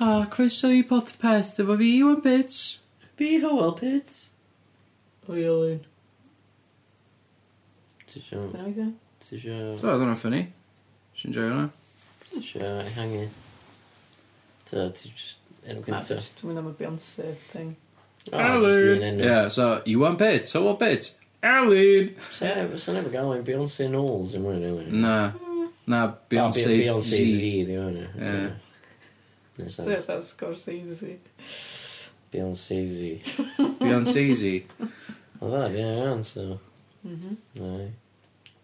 a 0.00 0.26
croeso 0.32 0.70
i 0.72 0.82
podpeth 0.88 1.58
efo 1.62 1.76
fi, 1.78 1.88
Iwan 1.98 2.20
bits. 2.24 2.78
Fi, 3.16 3.38
Howell 3.42 3.74
Pits. 3.78 4.30
O 5.28 5.36
i 5.38 5.44
Olin. 5.48 5.80
Ti 8.08 8.18
isio... 8.20 8.48
Na 8.52 8.66
i 8.68 8.72
dda. 8.74 8.88
Ti 9.22 9.36
isio... 9.36 9.58
Do, 9.80 9.92
oedd 9.92 10.02
hwnna'n 10.02 10.18
ffynnu. 10.20 10.40
Ti'n 11.20 11.36
joio 11.36 11.52
hwnna? 11.52 11.68
Ti 12.28 12.40
isio 12.42 12.72
ehangu. 12.82 13.22
Ta, 14.70 14.88
ti 14.96 15.12
enw 15.62 15.84
Na, 15.86 16.00
cynta. 16.02 16.16
just, 16.16 16.34
dwi'n 16.40 16.50
mynd 16.50 16.62
am 16.62 16.70
y 16.72 16.74
Beyoncé 16.80 17.34
thing. 17.52 17.74
Elin! 18.32 19.20
Ie, 19.22 19.36
so 19.52 19.68
Iwan 19.90 20.16
Pits, 20.18 20.56
Howell 20.56 20.76
Pits. 20.80 21.14
Elin! 21.42 22.10
Sa'n 22.34 22.98
efo 23.00 23.12
gael 23.12 23.32
ein 23.36 23.46
Beyoncé 23.46 23.88
Knowles 23.90 24.34
yn 24.38 24.44
mwyn, 24.44 24.66
Elin. 24.72 24.98
Na. 25.04 25.16
Na, 25.86 26.02
Beyoncé 26.30 26.66
Z. 26.66 26.74
Beyoncé 26.80 27.22
Z, 27.26 27.46
di 27.70 27.78
o'n 27.82 27.96
e. 27.98 28.08
Ie. 28.18 28.42
Wneud 29.56 29.70
sens. 29.70 29.86
Sut 29.88 30.06
fatha 30.06 30.22
Scorsese. 30.22 31.16
Beyonce-Z. 32.32 33.20
Beyonce-Z. 33.80 34.62
Wel 35.40 35.50
dda, 35.50 35.62
di 35.72 35.78
iawn, 35.82 36.22
so... 36.24 36.58
Mhm. 37.02 37.36
Neu. 37.58 37.88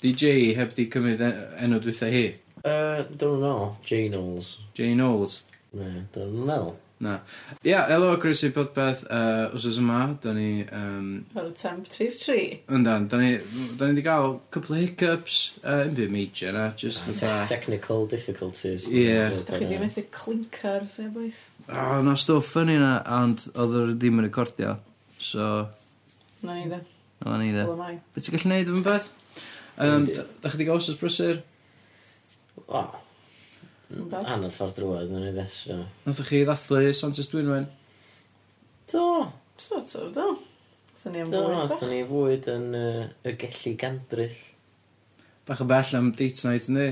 DJ 0.01 0.55
heb 0.57 0.75
di 0.77 0.87
cymryd 0.89 1.21
en- 1.27 1.41
enw 1.67 1.81
dwytha 1.83 2.07
hi. 2.13 2.27
Uh, 2.63 3.03
dwi'n 3.19 3.41
meddwl. 3.43 3.73
J 3.87 4.09
Knowles. 4.13 4.53
Jay 4.79 4.93
Knowles. 4.95 5.41
Ne, 5.75 6.05
dwi'n 6.15 6.37
meddwl. 6.47 6.77
Na. 7.01 7.21
Ia, 7.63 7.71
yeah, 7.71 7.91
elo, 7.95 8.17
Chris, 8.19 8.43
i 8.43 8.51
podpeth. 8.51 9.05
Yy, 9.07 9.45
oes 9.55 9.79
yma, 9.79 10.01
da 10.23 10.33
ni 10.35 10.65
Um, 10.75 11.27
Ar 11.39 11.47
y 11.47 11.55
temp 11.55 11.87
trif 11.93 12.19
tri. 12.19 12.41
Yndan, 12.75 13.07
da 13.11 13.21
ni 13.21 13.37
'dan 13.79 13.93
ni 13.93 13.99
'di 13.99 14.05
ga'l 14.07 14.39
cwpwl 14.55 14.75
o 14.75 14.81
hiccups, 14.81 15.39
uh, 15.63 15.85
yn 15.87 15.95
byd 15.95 16.13
major 16.15 16.53
na, 16.57 16.67
just 16.75 17.05
jyst 17.07 17.23
fatha... 17.23 17.47
Technical 17.49 18.07
difficulties. 18.11 18.89
Ie. 18.91 19.15
Da 19.47 19.61
chi 19.61 19.71
'di 19.71 19.81
methu 19.83 20.05
clincar 20.15 20.89
sef 20.91 21.13
boeth. 21.15 21.45
O, 21.69 21.79
oh, 21.79 21.99
'na 22.03 22.17
stwff 22.19 22.57
yn 22.65 22.75
na, 22.83 22.95
ond 23.21 23.47
oedd 23.55 23.77
yr 23.83 23.95
ddim 23.95 24.23
yn 24.23 24.29
recordio, 24.29 24.77
so... 25.23 25.69
'Na 26.43 26.59
ni 26.59 26.67
dde. 26.71 26.83
'Na 27.23 27.39
ni 27.39 27.53
de. 27.55 27.67
Elamai. 27.67 27.95
Be' 28.15 28.25
ti 28.27 28.35
gallu 28.35 28.55
neud 28.55 28.73
am 28.75 28.83
y 28.83 28.87
peth? 28.91 29.13
da 29.79 29.87
'dach 30.03 30.51
chi 30.51 30.57
wedi 30.57 30.67
gael 30.67 30.83
wsos 30.83 30.99
brysur? 30.99 31.45
O. 32.67 32.83
Hanner 33.89 34.53
ffordd 34.53 34.77
drwad 34.77 35.09
yn 35.15 35.25
ei 35.31 35.33
ddesio. 35.37 35.79
Nathoch 36.05 36.29
chi 36.29 36.43
ddathlu 36.45 36.93
Santes 36.97 37.31
Dwynwen? 37.33 37.67
Do. 38.93 39.07
Sort 39.59 39.95
of, 39.97 40.13
do. 40.15 40.27
Gatho 40.93 41.13
ni 41.15 41.23
am 41.25 41.31
Do, 41.33 41.41
fwyd 41.41 41.57
bach. 41.57 41.71
nathon 41.71 41.91
ni 41.95 42.03
fwyd 42.11 42.49
yn 42.53 42.67
yy, 42.77 43.07
y 43.25 43.35
gellu 43.41 43.73
gandryll. 43.81 44.39
Bach 45.49 45.63
yn 45.65 45.71
bell 45.73 45.95
am 45.97 46.13
date 46.19 46.45
night 46.45 46.69
yn 46.69 46.79
di? 46.79 46.89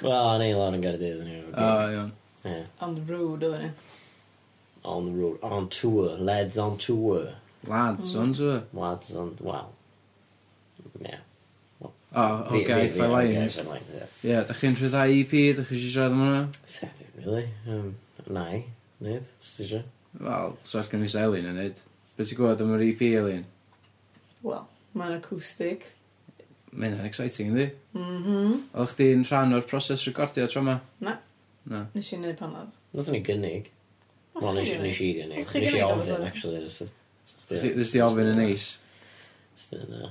Wel, 0.00 0.30
neu 0.40 0.56
lawr 0.56 0.78
yn 0.78 0.84
Gaerdydd. 0.86 1.22
yn 1.26 1.52
O, 1.52 1.70
iawn. 1.92 2.12
Ie. 2.48 2.62
On 2.86 2.96
the 2.96 3.04
road, 3.12 3.44
oedd 3.44 3.66
ni. 3.66 3.70
On 4.88 5.10
the 5.10 5.12
road, 5.12 5.42
on 5.44 5.68
tour, 5.68 6.16
lads 6.16 6.56
on 6.56 6.78
tour. 6.80 7.34
Lads, 7.68 8.14
mm. 8.14 8.20
ond, 8.22 8.40
Lads 8.72 9.12
on, 9.12 9.36
well. 9.44 9.74
Yeah. 11.04 11.20
O, 12.10 12.22
o 12.50 12.62
Gae 12.66 12.88
Fai 12.90 13.06
Lions. 13.06 13.56
Gaeth 13.56 13.68
Lions, 13.68 13.90
Ie, 14.24 14.30
Ie, 14.32 14.40
da 14.48 14.54
chi'n 14.58 14.74
rhyddhau 14.74 15.12
EP, 15.14 15.34
da 15.54 15.62
chi 15.68 15.76
eisiau 15.76 15.92
siarad 15.94 16.16
am 16.16 16.22
hwnna? 16.24 16.40
Really? 17.20 17.44
Um, 17.70 17.92
na 18.34 18.46
i, 18.56 18.64
neud, 19.04 19.28
os 19.38 19.52
ti 19.56 19.66
eisiau. 19.68 19.84
Wel, 20.18 20.56
so 20.66 20.80
all 20.80 20.88
gen 20.90 21.04
i 21.06 21.10
Elin 21.22 21.46
yn 21.52 21.58
neud. 21.60 21.78
Be 22.18 22.26
ti'n 22.26 22.38
gwybod 22.40 22.64
am 22.64 22.72
yr 22.74 22.82
EP, 22.88 23.04
Elin? 23.20 23.44
Wel, 24.42 24.64
mae'n 24.98 25.14
acoustic. 25.20 25.86
Mae'n 26.72 26.96
hynna'n 26.96 27.06
exciting, 27.10 27.52
ynddi? 27.52 27.68
Mhm. 27.94 28.56
Oeddech 28.74 28.96
chdi'n 28.96 29.22
rhan 29.28 29.54
o'r 29.58 29.66
proses 29.70 30.02
recordio 30.08 30.48
tro 30.50 30.64
yma? 30.64 30.80
Na. 31.06 31.14
Na. 31.70 31.84
Nes 31.94 32.10
i'n 32.14 32.24
neud 32.26 32.38
panad. 32.40 32.72
Nath 32.96 33.12
ni 33.14 33.20
gynnig. 33.26 33.70
Wel, 34.34 34.58
nes 34.58 34.70
i 34.74 35.12
gynnig. 35.20 35.46
Nes 35.54 35.78
i 35.78 35.84
ofyn, 35.86 36.26
actually. 36.26 36.66
Nes 37.78 37.94
i 37.94 38.02
ofyn 38.02 38.32
yn 38.32 38.42
neis. 38.42 38.72
Nes 39.54 39.70
i 39.70 39.78
ofyn, 39.78 40.10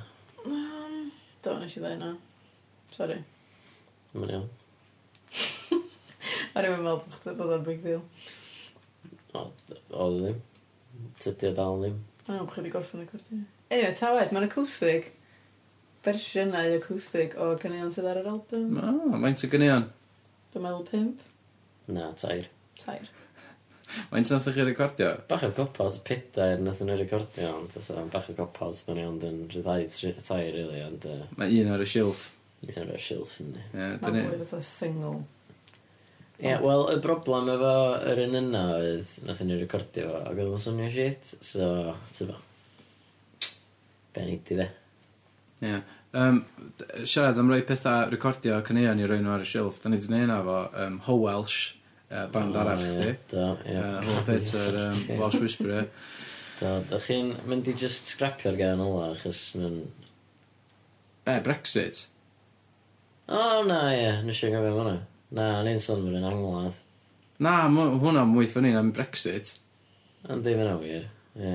Do, 1.45 1.55
nes 1.61 1.75
i 1.77 1.81
ddweud 1.81 1.99
na. 2.01 2.09
Sorry. 2.95 3.19
Mae'n 4.15 4.33
iawn. 4.35 4.47
O'n 6.57 6.65
i'n 6.65 6.73
meddwl 6.73 6.87
bod 7.03 7.15
chdi 7.21 7.35
bod 7.39 7.53
o'n 7.55 7.63
big 7.67 7.83
deal. 7.85 8.01
O- 9.37 9.45
o 9.93 10.09
ddim. 10.17 10.39
Tydi 11.23 11.51
o 11.51 11.53
dal 11.55 11.79
ddim. 11.83 11.99
O'n 12.25 12.33
i'n 12.33 12.33
meddwl 12.33 12.47
bod 12.49 12.53
chdi 12.55 12.63
wedi 12.65 12.73
gorffen 12.75 13.05
y 13.05 13.07
cwrdd. 13.11 13.31
Anyway, 13.69 13.93
ta 13.99 14.11
wed, 14.17 14.33
mae'n 14.35 14.47
acoustic. 14.49 15.11
Fersiynau 16.03 16.75
acoustic 16.79 17.35
o 17.39 17.51
ganeuon 17.61 17.91
sydd 17.93 18.07
ar 18.09 18.19
yr 18.23 18.29
album. 18.33 18.69
No, 18.79 18.93
mae'n 19.19 19.35
ty 19.39 19.49
gynion. 19.51 19.87
Dwi'n 20.53 20.65
meddwl 20.65 20.85
pimp. 20.89 21.23
Na, 21.93 22.09
tair. 22.19 22.47
Tair. 22.81 23.07
Mae'n 24.11 24.27
sy'n 24.27 24.43
chi 24.45 24.65
recordio? 24.65 25.13
Bach 25.29 25.45
o 25.47 25.49
gopos, 25.55 25.97
pedair 26.05 26.61
nath 26.61 26.81
nhw 26.85 26.97
recordio, 26.99 27.53
ond 27.61 27.73
so, 27.73 28.03
bach 28.13 28.29
o 28.29 28.35
gopos, 28.37 28.83
mae'n 28.87 29.01
iawn 29.03 29.19
yn 29.25 29.39
rhyddai 29.53 29.89
tai, 30.21 30.43
really, 30.53 30.83
ond... 30.85 31.07
Uh, 31.09 31.25
Mae 31.39 31.61
un 31.63 31.73
ar 31.73 31.83
y 31.83 31.89
silff. 31.89 32.27
Un 32.67 32.79
ar 32.83 32.93
y 32.93 33.01
silff, 33.01 33.37
ynddi. 33.41 33.65
Ie, 33.73 33.91
dyn 34.03 34.17
ni. 34.17 34.25
Mae'n 34.27 34.49
fwy 34.49 34.61
single. 34.67 35.15
Ie, 36.39 36.45
yeah, 36.47 36.61
wel, 36.63 36.85
y 36.93 36.99
broblem 37.03 37.49
efo 37.51 37.71
yr 38.07 38.21
un 38.23 38.37
yna 38.39 38.61
oedd, 38.77 39.15
nath 39.27 39.41
ni 39.43 39.57
recordio 39.59 40.11
fo, 40.13 40.21
ac 40.29 40.37
oedd 40.37 40.53
yn 40.53 40.61
swnio 40.63 40.91
shit, 40.93 41.33
so, 41.43 41.71
ty 42.15 42.29
fo, 42.29 42.37
Ben 44.15 44.29
i 44.31 44.37
di 44.45 44.55
dde. 44.55 44.69
Ie, 45.59 45.67
yeah. 45.67 45.81
um, 46.15 46.39
siarad 47.03 47.37
am 47.41 47.51
roi 47.51 47.59
pethau 47.67 48.07
recordio 48.13 48.61
cynnion 48.65 49.01
i 49.03 49.09
roi 49.09 49.19
nhw 49.19 49.35
ar 49.35 49.43
y 49.43 49.49
silff, 49.49 49.81
da 49.83 49.91
ni 49.91 49.99
wedi 49.99 50.07
gwneud 50.07 50.29
yna 50.29 50.39
fo, 50.47 50.61
um, 50.85 50.95
Ho 51.09 51.17
Welsh, 51.25 51.59
uh, 52.09 52.25
band 52.33 52.55
oh, 52.55 52.61
arall 52.63 52.83
chdi. 52.83 53.13
Do, 53.31 53.45
ie. 53.65 53.79
Hwn 54.05 54.25
peth 54.27 54.53
yr 54.57 54.79
Welsh 55.19 55.39
Whisperer. 55.43 55.87
Do, 56.59 56.73
da 56.89 56.99
chi'n 57.03 57.33
mynd 57.47 57.69
i 57.71 57.75
just 57.79 58.09
scrapio'r 58.13 58.57
gan 58.59 58.83
ola, 58.83 59.13
achos 59.13 59.45
mae'n... 59.55 59.81
Be, 61.27 61.37
Brexit? 61.45 62.07
O, 63.29 63.37
oh, 63.37 63.63
na, 63.67 63.79
ie, 63.93 64.11
nes 64.25 64.43
i 64.43 64.51
gofio 64.51 64.75
hwnna. 64.75 64.95
Na, 65.37 65.49
ni'n 65.65 65.81
sôn 65.83 66.07
fy'n 66.07 66.25
angladd. 66.25 66.77
Na, 67.39 67.55
hwnna 67.69 68.25
mwy 68.27 68.49
ffynnu 68.49 68.73
na'n 68.73 68.91
Brexit. 68.95 69.53
Ond 70.27 70.43
ddim 70.43 70.63
yn 70.65 70.71
awyr, 70.73 71.05
ie. 71.39 71.53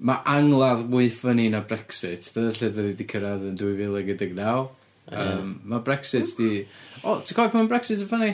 Mae 0.00 0.22
angladd 0.32 0.86
mwy 0.90 1.10
ffynnu 1.12 1.50
na 1.52 1.60
Brexit. 1.68 2.30
Dyna 2.34 2.54
lle 2.56 2.70
dyn 2.72 2.88
ni 2.88 2.94
wedi 2.94 3.06
cyrraedd 3.10 3.44
yn 3.50 3.58
2019. 3.60 4.70
Um. 5.10 5.52
Mae 5.68 5.84
Brexit 5.84 6.32
di... 6.38 6.64
O, 7.02 7.20
ti'n 7.20 7.36
cofio 7.36 7.52
pan 7.52 7.66
mae 7.66 7.70
Brexit 7.70 8.00
yn 8.00 8.08
ffynnu? 8.08 8.32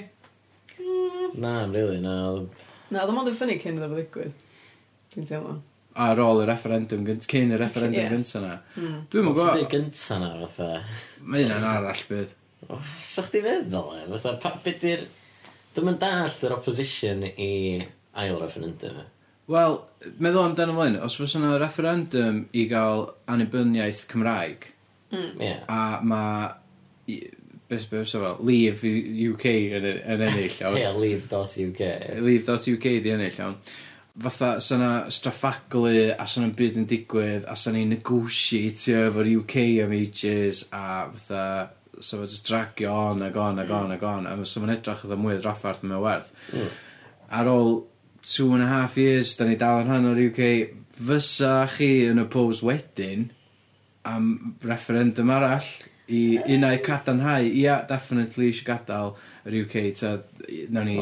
Na, 1.43 1.55
rili, 1.71 1.99
na. 2.05 2.15
Oedd... 2.33 2.67
Na, 2.91 3.01
oedd 3.03 3.11
o'n 3.13 3.17
mynd 3.19 3.31
yn 3.33 3.37
ffynnu 3.39 3.57
cyn 3.63 3.79
iddo 3.81 3.89
fo 3.91 3.99
ddigwydd. 3.99 4.37
Dwi'n 5.15 5.29
teimlo. 5.31 5.57
Ar 6.07 6.21
ôl 6.21 6.43
y 6.43 6.47
referendum, 6.49 7.05
gynt- 7.09 7.25
cyn 7.31 7.55
y 7.57 7.59
referendum 7.61 8.03
Ie. 8.03 8.09
gynta 8.13 8.41
na. 8.45 8.55
Mm. 8.77 8.97
Dwi'n 9.13 9.25
mwyn 9.27 9.37
Ti'n 9.37 9.47
gwybod, 9.47 9.69
gynta 9.73 10.19
na, 10.23 10.31
fatha. 10.45 10.71
mae 11.25 11.45
hynna'n 11.45 11.69
arall 11.71 12.03
bydd. 12.11 12.35
O, 12.69 12.79
So 13.07 13.23
chdi 13.27 13.41
feddwl 13.45 13.95
e, 13.97 14.03
fatha, 14.15 14.35
pa, 14.43 14.53
beth 14.65 14.81
di'r... 14.85 15.07
Dwi'n 15.77 15.89
mynd 15.91 16.01
dallt 16.01 16.45
yr 16.49 16.55
opposition 16.57 17.25
i 17.29 17.51
ail 18.17 18.39
referendum 18.41 19.01
e. 19.03 19.07
Wel, 19.53 19.77
meddwl 20.19 20.43
amdano 20.51 20.73
flyn, 20.77 20.97
os 21.07 21.15
fos 21.21 21.37
yna 21.39 21.53
referendum 21.63 22.43
i 22.57 22.65
gael 22.71 23.05
annibyniaeth 23.31 24.05
Cymraeg, 24.11 24.65
mm. 25.15 25.29
Ie. 25.45 25.53
a 25.71 25.81
mae 26.03 27.19
beth 27.69 27.89
beth 27.91 28.09
so 28.09 28.23
fel, 28.23 28.39
leave 28.47 28.85
UK 29.31 29.47
yn, 29.79 29.89
e- 29.91 29.99
yn 30.15 30.25
ennill. 30.29 30.61
Ie, 30.79 30.87
leave.uk. 31.01 31.83
Leave.uk 32.23 32.89
di 33.05 33.13
ennill, 33.15 33.41
iawn. 33.41 33.59
Fatha, 34.17 34.55
sa'n 34.65 34.81
na 34.81 34.91
straffaglu, 35.13 36.15
a 36.17 36.25
sa'n 36.25 36.47
na 36.47 36.55
byd 36.57 36.79
yn 36.81 36.87
digwydd, 36.89 37.45
a 37.45 37.57
sa'n 37.59 37.77
ni 37.77 37.83
negotiatio 37.91 39.11
efo'r 39.11 39.33
UK 39.43 39.57
am 39.85 39.93
ages, 39.93 40.63
a 40.73 41.11
fatha, 41.13 41.75
so 42.01 42.23
fe 42.23 42.31
just 42.31 42.49
dragio 42.49 42.93
on 42.93 43.23
ag 43.27 43.37
on 43.37 43.59
ag 43.59 43.71
on 43.71 43.91
mm. 43.91 43.97
ag 43.97 44.07
on, 44.09 44.27
a 44.27 44.47
so 44.49 44.63
fe'n 44.63 44.73
edrych 44.73 45.05
oedd 45.05 45.21
mwy 45.21 45.37
o 45.37 45.43
draffarth 45.43 45.85
yn 45.85 45.93
mewn 45.93 46.05
werth. 46.05 46.33
Mm. 46.53 46.73
Ar 47.37 47.51
ôl 47.53 47.77
two 48.23 48.53
and 48.55 48.65
a 48.65 48.71
half 48.71 48.97
years, 48.97 49.35
da 49.37 49.45
ni 49.45 49.59
dal 49.61 49.83
yn 49.83 49.93
rhan 49.93 50.09
o'r 50.13 50.23
UK, 50.31 50.49
fysa 50.97 51.53
chi 51.77 51.91
yn 52.09 52.23
y 52.23 52.27
pose 52.33 52.65
wedyn 52.65 53.29
am 54.09 54.57
referendum 54.65 55.33
arall? 55.35 55.69
i 56.09 56.23
unau 56.57 56.79
cadarnhau, 56.87 57.47
ia, 57.51 57.81
definitely 57.89 58.51
eisiau 58.53 58.67
gadael 58.71 59.15
yr 59.47 59.61
UK, 59.65 59.79
ta, 59.99 60.17
nawn 60.71 60.91
ni 60.91 60.99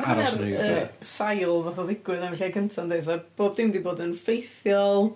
aros 0.00 0.36
yn 0.36 0.46
yr 0.46 0.54
UK. 0.54 1.04
Sail 1.08 1.60
fath 1.66 1.82
o 1.82 1.86
ddigwydd 1.88 2.24
am 2.26 2.36
lle 2.36 2.50
cyntaf, 2.54 2.82
ynddi, 2.84 3.02
so 3.06 3.20
bob 3.38 3.56
dim 3.56 3.72
wedi 3.72 3.84
bod 3.84 4.02
yn 4.04 4.16
ffeithiol. 4.18 5.14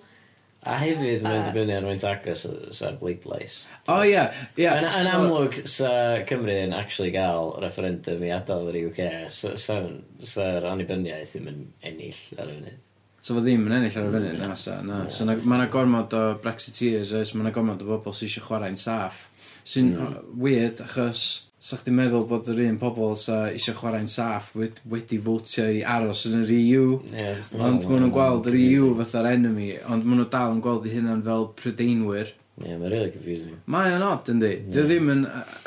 A 0.68 0.74
hefyd 0.80 1.22
mae'n 1.22 1.44
dibynnu 1.46 1.76
ar 1.76 1.84
faint 1.86 2.04
agos 2.08 2.42
sa'r 2.74 2.96
bleidlais. 2.98 3.60
O 3.94 4.00
ia, 4.02 4.24
ia. 4.58 4.72
Yn 4.82 5.10
amlwg 5.12 5.60
sa 5.70 5.92
Cymru 6.28 6.56
yn 6.64 6.74
actually 6.74 7.12
gael 7.14 7.54
referendum 7.62 8.24
i 8.26 8.32
adael 8.34 8.72
yr 8.72 8.80
UK, 8.88 9.00
sa'r 9.30 10.68
annibyniaeth 10.72 11.36
ddim 11.36 11.52
yn 11.52 11.64
ennill 11.86 12.20
ar 12.36 12.50
y 12.50 12.58
funud. 12.58 12.84
So 13.20 13.34
fo 13.34 13.42
ddim 13.42 13.66
yn 13.66 13.74
ennill 13.80 13.98
ar 13.98 14.06
y 14.06 14.12
funud, 14.14 14.38
na, 14.38 14.54
sa, 14.58 14.78
na. 14.86 15.02
So, 15.10 15.26
mae 15.26 15.58
yna 15.58 15.66
gormod 15.72 16.14
o 16.14 16.22
Brexiteers, 16.42 17.10
oes, 17.18 17.34
mae 17.34 17.46
yna 17.46 17.52
gormod 17.54 17.82
o 17.82 17.90
bobl 17.90 18.14
sy'n 18.14 18.28
eisiau 18.28 18.46
chwarae'n 18.46 18.78
saff. 18.78 19.24
Sy'n 19.66 19.90
mm. 19.96 20.18
weird, 20.38 20.82
achos, 20.84 21.24
sa 21.58 21.76
chdi'n 21.80 21.96
meddwl 21.98 22.28
bod 22.30 22.46
yr 22.52 22.60
un 22.68 22.78
pobl 22.78 23.16
sa 23.18 23.40
eisiau 23.50 23.74
chwarae'n 23.80 24.06
saff 24.10 24.52
wed, 24.58 24.78
wedi 24.92 25.18
fwtio 25.22 25.66
i 25.80 25.80
aros 25.82 26.22
yn 26.30 26.44
yr 26.44 26.52
EU. 26.54 26.84
Yeah, 27.10 27.42
ond 27.58 27.88
maen 27.88 28.04
nhw'n 28.04 28.14
gweld 28.14 28.46
yr 28.52 28.58
EU 28.60 28.92
fatha'r 29.00 29.32
enemy, 29.32 29.72
ond 29.90 30.06
maen 30.06 30.22
nhw 30.22 30.28
dal 30.30 30.54
yn 30.54 30.62
gweld 30.62 30.86
eu 30.86 30.94
hunan 30.94 31.24
fel 31.26 31.50
prydeinwyr. 31.58 32.30
Ie, 32.58 32.74
mae'n 32.74 32.90
really 32.90 33.10
confusing. 33.14 33.58
Mae 33.70 33.92
o'n 33.94 34.02
odd, 34.02 34.28
yndi. 34.32 34.48
Yeah. 34.50 34.70
Dio 34.74 34.86
ddim 34.88 35.10
yn 35.12 35.20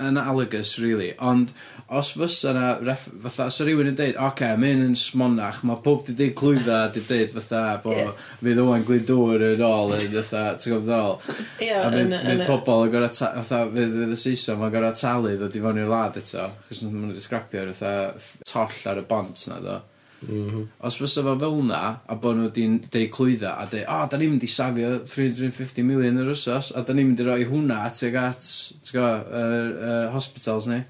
analogous, 0.04 0.74
really. 0.82 1.12
Ond 1.24 1.54
os 1.92 2.10
fysa 2.20 2.52
na, 2.56 2.66
ref, 2.84 3.06
fatha, 3.24 3.46
os 3.48 3.60
rhywun 3.64 3.92
yn 3.94 3.96
deud, 3.96 4.18
oce, 4.18 4.26
okay, 4.28 4.58
mae'n 4.60 4.84
yn 4.90 4.98
smonach, 5.00 5.62
mae 5.68 5.80
pob 5.86 6.04
di 6.08 6.16
deud 6.20 6.34
clwydda, 6.40 6.80
di 6.96 7.04
deud 7.08 7.32
fatha, 7.38 7.62
bo, 7.84 7.96
yeah. 7.96 8.26
fydd 8.42 8.60
o'n 8.64 8.84
glidwr 8.88 9.46
yn 9.54 9.64
ôl, 9.68 9.96
yn 9.96 10.18
fatha, 10.18 10.44
ti'n 10.60 10.76
gwybod 10.76 10.90
ddol. 10.90 11.16
Ie, 11.64 11.72
yn... 12.02 12.18
Fydd 12.26 12.44
pobl 12.50 12.88
yn 12.88 12.94
gorau, 12.98 13.14
fatha, 13.16 13.62
fydd, 13.72 13.96
fydd 13.96 14.18
y 14.18 14.20
Saeson, 14.26 14.60
mae'n 14.60 14.76
gorau 14.76 14.98
talu 15.00 15.38
ddod 15.38 15.56
i 15.56 15.64
fewn 15.64 15.82
i'r 15.86 15.92
lad 15.92 16.20
eto, 16.20 16.50
chos 16.68 16.84
maen 16.84 17.00
nhw'n 17.06 17.24
scrapio'r 17.24 17.72
fatha 17.78 18.44
toll 18.52 18.92
ar 18.92 19.00
y 19.00 19.08
bont 19.08 19.48
na, 19.48 19.62
ddo. 19.64 19.80
Mhm. 20.22 20.68
Os 20.86 21.00
fysa 21.02 21.24
fo 21.26 21.34
fel 21.40 21.64
'na 21.66 21.82
a 22.06 22.16
bod 22.16 22.38
nhw 22.38 22.50
wedi'n 22.50 22.76
deud 22.94 23.10
clwydda 23.16 23.56
a 23.58 23.66
deud 23.72 23.88
o 23.88 23.96
oh, 23.96 24.08
da 24.12 24.18
ni'n 24.22 24.36
mynd 24.36 24.44
i 24.46 24.50
safio 24.54 24.92
three 25.10 25.30
hundred 25.30 25.48
and 25.50 25.56
fifty 25.58 25.82
million 25.82 26.20
yr 26.22 26.30
wsos 26.36 26.70
a 26.78 26.84
da 26.86 26.94
ni'n 26.94 27.08
mynd 27.10 27.24
i 27.24 27.26
roi 27.26 27.46
hwnna 27.50 27.80
tuag 27.98 28.18
at 28.22 28.50
go, 28.94 29.08
yr 29.42 29.72
uh, 29.78 30.12
hospitals 30.14 30.68
ni 30.70 30.84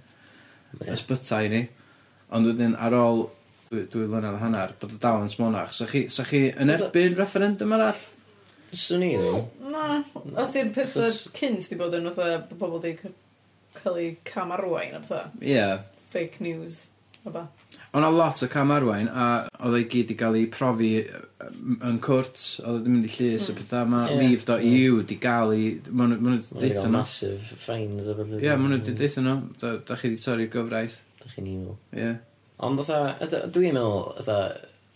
ysbytai 0.92 1.46
ni 1.54 1.62
ond 2.32 2.48
wedyn 2.52 2.76
ar 2.76 2.96
ôl 2.96 3.26
dwy 3.72 3.86
dwy 3.92 4.08
flynadd 4.12 4.36
a 4.36 4.44
hannar 4.44 4.76
bod 4.82 4.98
y 4.98 5.00
dal 5.00 5.24
yn 5.24 5.32
smonach. 5.32 5.72
sa 5.76 5.88
chi 5.88 6.08
sa 6.12 6.28
chi 6.28 6.50
yn 6.52 6.72
erbyn 6.76 7.16
referendum 7.16 7.72
arall? 7.76 8.00
Swn 8.76 9.04
i 9.08 9.12
ddim. 9.16 9.48
Na, 9.72 10.04
os 10.44 10.52
'di'r 10.52 10.72
petha 10.76 11.08
cynt 11.40 11.68
'di 11.70 11.80
bod 11.80 11.96
yn 11.96 12.12
fatha 12.12 12.44
bod 12.50 12.60
pobl 12.60 12.84
'di 12.84 12.94
c- 13.00 13.16
ca'l 13.80 14.00
'u 14.00 14.08
camarwain 14.28 14.96
a 15.00 15.04
petha. 15.04 15.32
Ie. 15.40 15.68
Fake 16.12 16.44
news. 16.44 16.88
Ond 17.26 17.38
O'na 17.92 18.10
lot 18.10 18.42
o 18.44 18.48
Cam 18.48 18.72
Arwain 18.72 19.10
a 19.12 19.26
oedd 19.60 19.76
ei 19.82 19.88
gyd 19.92 20.14
i 20.14 20.16
gael 20.20 20.38
ei 20.40 20.48
profi 20.52 20.92
yy 21.02 21.20
yn 21.90 22.00
cwrt, 22.04 22.44
oedd 22.64 22.80
wedi 22.80 22.94
mynd 22.94 23.08
i 23.08 23.12
llys 23.12 23.48
mm. 23.48 23.52
a 23.52 23.52
hmm. 23.52 23.60
petha, 23.60 23.82
mae 23.92 24.14
Ie. 24.14 24.18
Leave.eu 24.22 25.02
'di 25.04 25.18
ga'l 25.22 25.54
'i 25.56 25.68
ma' 25.90 26.08
nw 26.08 26.18
wedi 26.18 26.32
nw 26.32 26.42
'di 26.46 26.60
deutho 26.64 26.86
nw. 26.88 26.94
massive 26.96 27.62
fines 27.66 28.08
o 28.08 28.16
beth. 28.18 28.36
Ie, 28.40 28.52
mae'n 28.56 28.76
nw 28.76 28.82
'di 28.82 28.98
deutho 29.02 29.26
nw, 29.26 29.38
da- 29.62 29.78
'dach 29.78 30.04
chi 30.04 30.12
wedi 30.12 30.24
torri'r 30.24 30.52
gyfraith. 30.56 31.00
Da 31.22 31.32
chi'n 31.34 31.50
evil. 31.52 31.78
Ie. 31.98 32.12
Ond 32.68 32.82
fatha 32.82 33.16
yd- 33.26 33.50
dwi'n 33.58 33.78
meddwl 33.78 34.22
fatha 34.22 34.40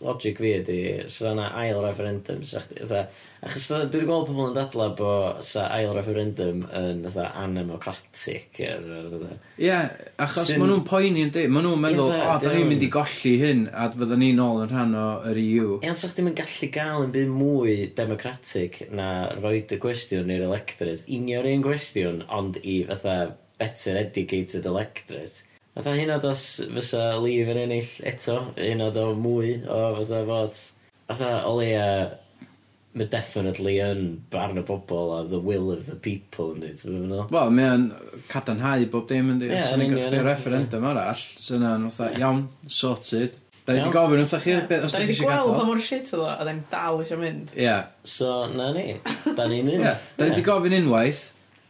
logic 0.04 0.36
fi 0.42 0.50
ydi, 0.58 0.80
'sa 1.08 1.30
yna 1.32 1.46
ail 1.56 1.80
referendum 1.80 2.42
'sa 2.44 2.60
chdi 2.60 2.82
fatha... 2.82 3.06
Achos 3.46 3.68
fatha 3.70 3.86
dwi 3.88 4.02
wedi 4.02 4.08
gweld 4.08 4.26
pobl 4.28 4.48
yn 4.50 4.56
dadla 4.56 4.88
bo' 4.98 5.40
'sa 5.44 5.68
ail 5.72 5.94
referendum 5.96 6.66
yn 6.80 7.00
fatha 7.06 7.30
anemocratic 7.40 8.60
a 8.66 8.74
fatha... 8.82 9.38
Ie, 9.56 9.78
achos 10.26 10.50
Syn... 10.50 10.60
maen 10.60 10.74
nhw'n 10.74 10.84
poeni 10.90 11.24
yn 11.24 11.32
di, 11.32 11.46
maen 11.48 11.64
nhw'n 11.68 11.82
meddwl, 11.86 12.12
o, 12.12 12.36
da 12.42 12.52
ni'n 12.52 12.68
mynd 12.68 12.84
i 12.84 12.90
golli 12.98 13.34
hyn 13.40 13.64
a 13.72 13.88
fyddan 13.94 14.22
ni 14.24 14.30
nôl 14.36 14.62
yn 14.66 14.70
rhan 14.74 14.94
o 15.00 15.06
yr 15.32 15.42
EU. 15.46 15.72
Ie, 15.80 15.90
ond 15.94 16.02
'sa 16.02 16.12
chdi'n 16.12 16.30
yn 16.32 16.38
gallu 16.42 16.70
gael 16.76 17.08
yn 17.08 17.16
byd 17.16 17.32
mwy 17.32 17.78
democratic 17.96 18.82
na 18.92 19.10
roid 19.40 19.72
y 19.72 19.80
gwestiwn 19.80 20.36
i'r 20.36 20.44
electorate, 20.50 21.08
unio'r 21.08 21.48
un 21.54 21.64
gwestiwn, 21.64 22.22
ond 22.28 22.60
i 22.60 22.82
fatha 22.92 23.18
better 23.56 23.96
educated 23.96 24.68
electorate. 24.68 25.45
Fatha 25.76 25.92
hyn 25.98 26.08
yn 26.14 26.24
os 26.30 26.42
fysa 26.72 27.02
Lee 27.20 27.42
yn 27.44 27.58
ennill 27.66 27.90
eto, 28.08 28.38
hyn 28.56 28.80
yn 28.80 28.96
o 29.02 29.08
mwy 29.18 29.58
o 29.68 29.80
fatha 29.98 30.22
fod... 30.28 30.60
fatha 31.10 31.32
o 31.46 31.56
leia 31.58 31.88
mae 32.96 33.04
definitely 33.12 33.74
yn 33.84 33.98
barn 34.32 34.56
y 34.56 34.62
bobl 34.64 35.10
a 35.12 35.18
the 35.28 35.36
will 35.38 35.68
of 35.74 35.82
the 35.84 35.98
people 36.00 36.54
yndi, 36.54 36.70
ti'n 36.80 36.94
gwbod 37.10 37.26
be' 37.28 37.36
Wel, 37.36 37.50
mae 37.58 37.66
o'n 37.74 37.84
cadarnhau 38.30 38.86
bob 38.94 39.04
dim 39.10 39.28
yndi. 39.34 39.50
Ie, 39.52 39.58
Os 39.60 39.74
yn 39.76 39.82
yn 39.84 39.92
union, 39.98 40.16
ie. 40.16 40.22
referendum 40.24 40.86
arall, 40.88 41.20
sy'n 41.44 41.58
yna'n 41.60 41.84
fatha, 41.92 42.16
iawn, 42.22 42.40
sorted. 42.72 43.36
Da 43.66 43.74
ni 43.76 43.82
Iawn. 43.82 43.90
wedi 43.90 43.98
gofyn 43.98 44.22
wrthych 44.24 44.46
chi 44.46 44.56
beth 44.70 44.86
os 44.88 44.96
da 44.96 45.02
chi 45.04 45.12
eisiau 45.12 45.28
gweld 45.28 45.42
pa 45.44 45.52
gadael. 45.52 45.68
mor 45.68 45.84
shit 45.90 46.08
oedd 46.14 46.22
o, 46.24 46.30
a 46.32 46.46
da 46.48 46.54
ni 46.56 46.64
dal 46.72 47.02
eisiau 47.04 47.20
mynd. 47.20 47.52
Ie, 47.60 47.76
So, 48.16 48.32
na 48.56 48.70
ni, 48.72 48.86
da 49.36 49.44
ni'n 49.52 49.66
mynd. 49.68 49.84
Ie, 49.84 49.92
da 50.16 50.24
ni 50.30 50.32
wedi 50.32 50.46
gofyn 50.48 50.78
unwaith, 50.80 51.24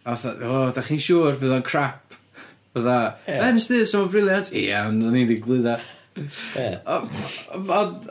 a 0.07 0.15
fatha, 0.15 0.37
o, 0.47 0.63
da 0.79 0.87
chi'n 0.87 1.03
siŵr 1.09 1.41
fydd 1.43 1.57
o'n 1.59 1.67
crap 1.67 2.06
Fatha, 2.77 3.17
yeah. 3.27 3.41
Ben 3.41 3.59
Stis, 3.61 3.95
o'n 3.97 4.11
briliant. 4.13 4.53
Ia, 4.53 4.85
ond 4.91 5.05
o'n 5.09 5.17
i 5.17 5.25
wedi 5.25 5.39
glwydda. 5.41 5.79
Ond, 6.93 8.09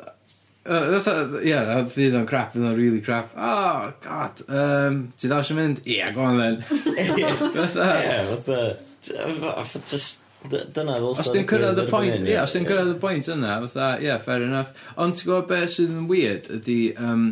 ia, 1.45 1.61
fydd 1.93 2.17
o'n 2.17 2.25
crap, 2.29 2.55
fydd 2.55 2.65
o'n 2.65 2.77
really 2.79 3.01
crap. 3.05 3.35
Oh, 3.37 3.91
god, 4.01 4.41
um, 4.49 5.01
ti 5.21 5.29
ddaw 5.29 5.45
sy'n 5.45 5.59
mynd? 5.59 5.83
Ia, 5.85 6.09
go 6.15 6.25
on 6.25 6.41
then. 6.41 6.57
Fatha. 7.59 7.89
Ia, 8.01 8.39
fatha, 8.41 9.83
just, 9.91 10.25
dyna 10.49 10.97
ddylsa... 10.97 11.21
Os 11.21 11.29
ti'n 11.29 11.45
cyrraedd 11.53 11.83
y 11.83 11.87
pwynt, 11.91 12.25
ie, 12.25 12.39
os 12.41 12.57
ti'n 12.57 12.65
cyrraedd 12.65 12.95
y 12.95 12.99
pwynt 13.05 13.29
yna, 13.35 13.59
fatha, 13.67 13.91
ie, 14.01 14.09
yeah, 14.09 14.17
fair 14.25 14.47
enough. 14.47 14.73
Ond 14.97 15.19
ti'n 15.19 15.29
gwybod 15.29 15.51
beth 15.53 15.75
sydd 15.77 15.93
yn 15.93 16.09
weird 16.09 16.49
ydy, 16.57 16.79
um, 16.97 17.29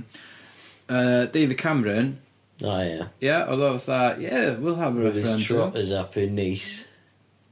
uh, 0.85 1.25
David 1.33 1.57
Cameron, 1.57 2.19
O, 2.62 2.74
ie. 2.85 3.01
Ie, 3.25 3.35
oedd 3.50 3.65
o 3.65 3.75
fatha, 3.81 4.21
yeah, 4.21 4.53
we'll 4.62 4.77
have 4.77 4.94
a 4.95 5.09
referendum. 5.09 5.39
his 5.41 5.47
trop 5.50 5.75
is 5.75 5.91
up 5.91 6.15
in 6.21 6.35
nice. 6.38 6.85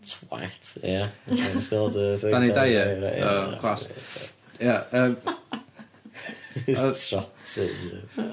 Twat, 0.02 0.78
ie. 0.84 1.10
Still 1.62 1.90
the 1.90 2.18
thing. 2.18 2.32
Danny 2.32 2.52
Dyer, 2.52 2.98
o, 3.22 3.58
class. 3.60 3.88
Ie, 4.60 4.80
yym... 4.94 5.18
Oedd... 6.68 7.04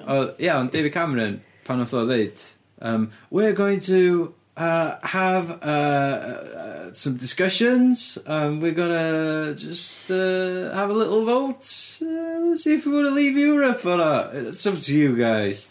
Oedd, 0.07 0.41
Ie, 0.41 0.51
ond 0.51 0.73
David 0.73 0.93
Cameron, 0.93 1.39
pan 1.67 1.85
oedd 1.85 1.95
o 1.95 2.03
ddeud, 2.09 2.43
um, 2.81 3.11
we're 3.31 3.53
going 3.53 3.81
to 3.85 4.35
uh, 4.57 4.97
have 5.03 5.51
uh, 5.63 5.67
uh, 5.67 6.59
uh, 6.59 6.93
some 6.93 7.17
discussions. 7.17 8.19
Um, 8.27 8.61
we're 8.61 8.73
gonna 8.73 9.55
just 9.55 10.11
uh, 10.11 10.75
have 10.75 10.91
a 10.91 10.95
little 10.95 11.25
vote. 11.25 11.65
Uh, 12.03 12.57
see 12.57 12.75
if 12.75 12.87
we 12.87 12.93
want 12.93 13.07
to 13.07 13.15
leave 13.15 13.37
Europe 13.37 13.85
or 13.87 13.99
not. 13.99 14.35
It's 14.35 14.67
up 14.67 14.77
to 14.77 14.97
you 14.97 15.17
guys. 15.17 15.67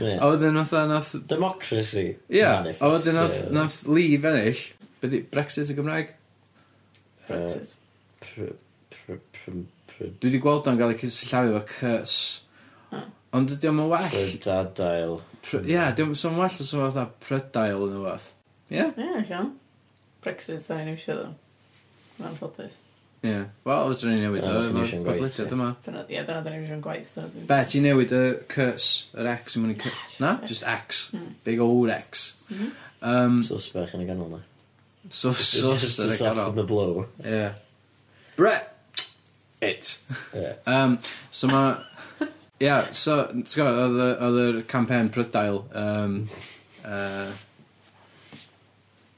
Yeah. 0.00 0.16
A 0.16 0.30
wedyn 0.30 0.54
nath 0.54 0.72
nath... 0.72 1.14
Democracy. 1.26 2.16
Ie, 2.30 2.38
yeah. 2.38 2.64
a 2.80 2.88
wedyn 2.88 3.14
nath, 3.14 3.50
nath 3.50 3.86
leave 3.86 4.22
ennill. 4.22 4.62
Be 5.02 5.10
di? 5.10 5.20
Brexit 5.26 5.70
y 5.72 5.74
Gymraeg? 5.74 6.14
Brexit. 7.26 7.74
Uh, 7.74 8.22
pr, 8.22 8.52
pr, 8.94 9.18
pr, 9.34 9.56
pr. 9.90 10.12
Dwi 10.22 10.30
wedi 10.30 10.40
gweld 10.44 10.70
o'n 10.70 10.78
gael 10.78 10.94
ei 10.94 11.00
cysylltau 11.00 11.50
efo 11.50 11.64
cys. 11.72 12.16
Ond 13.32 13.50
ydy 13.50 13.70
o'n 13.70 13.80
well... 13.88 14.12
Prydadail. 14.12 15.16
Ie, 15.56 15.62
yeah, 15.72 15.90
diolch 15.96 16.22
yn 16.28 16.38
well 16.38 16.62
os 16.62 16.70
o'n 16.76 16.84
fatha 16.84 17.06
prydail 17.24 17.86
yn 17.86 17.98
ywaith. 17.98 18.28
Ie? 18.70 18.84
Ie, 18.92 19.24
Sean. 19.26 19.54
Brexit 20.22 20.62
sa'n 20.62 20.84
ei 20.84 20.94
wneud 20.94 21.32
Mae'n 22.20 22.36
ffodus. 22.38 22.76
Ie. 23.24 23.40
Wel, 23.66 23.94
ydyn 23.96 24.12
ni'n 24.12 24.22
newid 24.26 24.46
o'r 24.46 24.68
bodlediad 25.08 25.56
yma. 25.56 25.72
Ie, 26.04 26.20
dyna 26.28 26.44
dyn 26.44 26.58
ni'n 26.58 26.68
siarad 26.68 26.84
gwaith. 26.84 27.18
Be, 27.48 27.58
ti 27.72 27.82
newid 27.82 28.14
y 28.14 28.22
cys, 28.52 28.92
yr 29.16 29.32
X 29.32 29.58
yn 29.58 29.64
mynd 29.64 29.82
i... 29.88 29.96
Na? 30.22 30.36
Just 30.46 30.68
X. 30.68 31.08
Hmm. 31.16 31.34
Big 31.48 31.62
old 31.64 31.90
X. 31.96 32.34
Um, 33.00 33.40
Sos 33.48 33.72
bach 33.74 33.96
yn 33.96 34.04
y 34.04 34.10
ganol 34.12 34.36
na. 34.36 34.42
So, 35.10 35.32
just 35.32 35.96
to 35.96 36.12
soften 36.12 36.54
the 36.54 36.64
blow. 36.64 37.06
Yeah. 37.24 37.54
Bre... 38.36 38.54
It. 39.60 40.00
Yeah. 40.34 40.54
Um, 40.66 40.98
so 41.30 41.46
ma... 41.46 41.78
yeah, 42.58 42.90
so, 42.90 43.28
ti'n 43.30 43.46
gwybod, 43.46 43.96
oedd 44.26 44.38
yr 44.42 44.60
campaign 44.70 45.10
prydail, 45.14 45.62
um, 45.78 46.16
uh, 46.82 47.30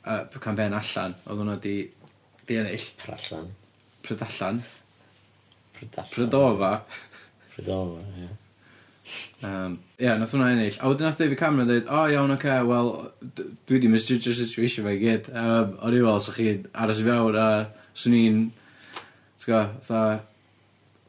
uh, 0.04 0.22
campaign 0.44 0.76
allan, 0.76 1.16
oedd 1.24 1.40
hwnna 1.40 1.58
di, 1.64 1.74
di 2.44 2.60
ennill. 2.60 2.86
Prallan. 3.00 3.50
Prydallan. 4.04 4.62
Prydallan. 5.78 6.12
Prydofa. 6.12 6.72
Prydofa, 7.54 8.08
ie. 8.12 8.24
Yeah. 8.26 8.40
Yym, 9.44 9.76
yeah, 10.00 10.16
nath 10.18 10.32
hwnna 10.32 10.50
ennill. 10.54 10.76
A 10.80 10.88
wedyn 10.88 11.04
nath 11.08 11.18
David 11.20 11.38
Cameron 11.38 11.68
dweud, 11.68 11.88
o 11.90 12.02
oh, 12.02 12.10
iawn, 12.12 12.32
oce, 12.32 12.40
okay, 12.40 12.62
wel, 12.68 12.90
d- 13.36 13.46
dwi 13.68 13.80
'di 13.82 13.90
misjudgio'r 13.92 14.38
situation 14.38 14.86
fe 14.88 14.94
i 14.96 15.00
gyd. 15.02 15.28
Um, 15.36 15.74
o'n 15.84 15.96
i 15.98 16.04
fel, 16.04 16.20
'sech 16.24 16.38
chi 16.40 16.54
aros 16.84 17.02
i 17.02 17.08
fewn 17.08 17.36
a 17.40 17.48
'swn 17.92 18.16
i'n, 18.20 18.38
tibod, 19.44 19.74
fatha 19.84 20.22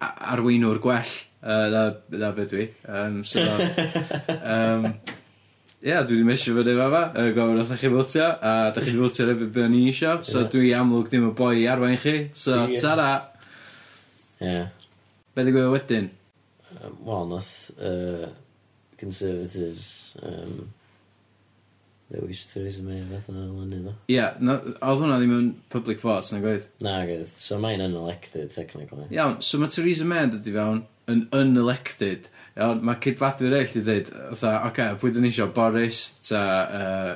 a- 0.04 0.16
arweinwr 0.36 0.82
gwell 0.84 1.14
uh, 1.42 1.68
na 1.76 1.84
na 2.20 2.32
be 2.36 2.48
dwi. 2.52 2.66
Um, 2.90 3.22
so 3.24 3.40
yym, 3.40 4.90
yeah, 5.86 6.04
dwi 6.04 6.20
'di 6.20 6.28
misio 6.28 6.58
fyny 6.58 6.76
fa, 6.82 6.90
uh, 7.08 7.30
gofyn 7.38 7.62
wrthoch 7.62 7.80
chi 7.86 7.94
fwtio, 7.96 8.28
a 8.42 8.54
da 8.76 8.84
chi 8.84 8.92
'di 8.92 9.00
fowtio 9.06 9.26
ar 9.30 9.34
erbyn 9.38 9.54
be 9.56 9.64
o'n 9.70 9.80
i 9.80 9.86
isio, 9.94 10.18
so 10.28 10.44
dwi 10.52 10.74
amlwg 10.76 11.08
ddim 11.14 11.30
y 11.32 11.34
boi 11.40 11.56
i 11.64 11.66
arwain 11.72 11.96
chi, 12.04 12.18
so 12.36 12.60
tara! 12.82 13.10
Ia. 14.44 14.68
Be 15.36 15.44
ddigwyddodd 15.48 15.74
wedyn? 15.78 16.12
um, 16.82 16.98
Wel, 17.06 17.30
nath 17.34 17.54
uh, 17.78 18.28
Conservatives 19.00 20.16
um, 20.24 20.74
ddewis 22.12 22.46
Theresa 22.52 22.84
May 22.86 23.02
fath 23.10 23.30
yna 23.32 23.48
o 23.50 23.62
lynydd 23.64 23.88
do? 23.90 23.94
Ie, 24.12 24.18
yeah, 24.20 24.36
oedd 24.38 25.02
hwnna 25.02 25.18
ddim 25.20 25.34
yn 25.36 25.48
public 25.74 26.02
vote 26.04 26.42
gwaith. 26.44 26.68
Na 26.86 27.00
Nagoedd, 27.00 27.32
so 27.42 27.58
mae'n 27.62 27.82
unelected 27.88 28.54
technically. 28.54 29.08
Iawn, 29.16 29.40
so 29.46 29.60
mae 29.62 29.74
Theresa 29.74 30.06
May 30.08 30.28
yn 30.28 30.36
dod 30.36 30.50
i 30.50 30.54
fewn 30.56 30.84
yn 31.12 31.26
unelected, 31.36 32.30
iawn, 32.58 32.84
ma' 32.86 32.98
ceidwadwyr 33.02 33.52
eraill 33.52 33.74
'di 33.74 33.84
ddeud 33.88 34.14
fatha, 34.14 34.54
okay, 34.70 34.94
pwy 35.02 35.16
dyn 35.16 35.26
ni 35.26 35.34
isio, 35.34 35.50
Boris 35.56 36.06
ta 36.30 36.46
uh, 36.66 37.12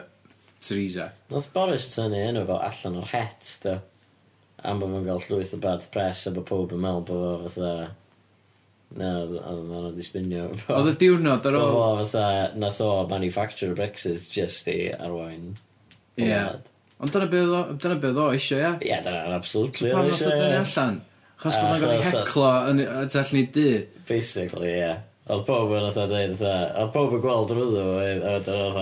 Theresa? 0.65 1.11
Wnaeth 1.29 1.53
Boris 1.53 1.87
tynnu 1.93 2.25
enw 2.31 2.45
fo 2.49 2.59
allan 2.65 2.99
o'r 3.03 3.13
het 3.13 3.53
do, 3.63 3.77
am 4.65 4.81
bod 4.81 4.95
fo'n 4.95 5.07
cael 5.07 5.25
llwyth 5.27 5.55
o 5.55 5.63
bad 5.63 5.85
press 5.93 6.25
a 6.25 6.33
bod 6.33 6.49
pob 6.49 6.73
yn 6.75 6.81
meddwl 6.83 7.05
bod 7.07 7.45
fo 7.45 7.53
fatha 7.59 7.91
Na, 8.97 9.09
oedd 9.21 9.65
ma' 9.69 9.83
nhw 9.83 9.91
'di 9.93 10.01
sbinio. 10.07 10.47
Oedd 10.73 10.87
y 10.89 10.95
diwrnod 11.03 11.43
ar 11.45 11.57
ôl... 11.59 11.65
Oedd 11.67 11.75
o 11.77 12.05
fatha, 12.07 12.23
nath 12.57 12.79
o 12.81 12.87
manufacturo 13.11 13.75
Brexit 13.77 14.23
just 14.33 14.65
i 14.71 14.79
arwain 14.95 15.51
Ie. 16.19 16.39
Ond 16.99 17.13
dyna 17.13 17.27
beth 17.31 17.53
o, 17.53 17.59
dyna 17.79 17.99
be' 18.01 18.09
o 18.17 18.25
eisiau, 18.33 18.59
ia? 18.63 18.71
Ie, 18.81 18.97
dyna 19.05 19.35
absolutely 19.37 19.91
Pam 19.93 20.07
oedd 20.07 20.15
nath 20.15 20.25
o 20.25 20.31
dynnu 20.33 20.57
eisiau. 20.63 20.65
allan? 20.87 20.97
Chos 21.39 21.55
bod 21.55 21.69
nhw'n 21.69 21.83
gael 21.85 21.93
ei 21.93 22.01
Achos 22.01 22.17
heclo 22.17 22.47
yn 22.71 22.81
y- 22.83 22.87
y 22.89 23.05
tu 23.13 23.19
allan 23.21 23.39
i 23.39 23.43
dŷ. 23.59 23.67
Basically, 24.09 24.71
ie. 24.81 24.89
Oedd 25.29 25.45
pob 25.47 25.71
yn 25.77 25.85
oedd 25.87 25.99
dweud, 26.09 26.41
oedd 26.49 26.91
pob 26.97 27.13
yn 27.15 27.21
gweld 27.23 27.53
yr 27.53 27.61
wddw, 27.61 27.85
oedd 28.01 28.25
oedd 28.33 28.49
oedd 28.55 28.81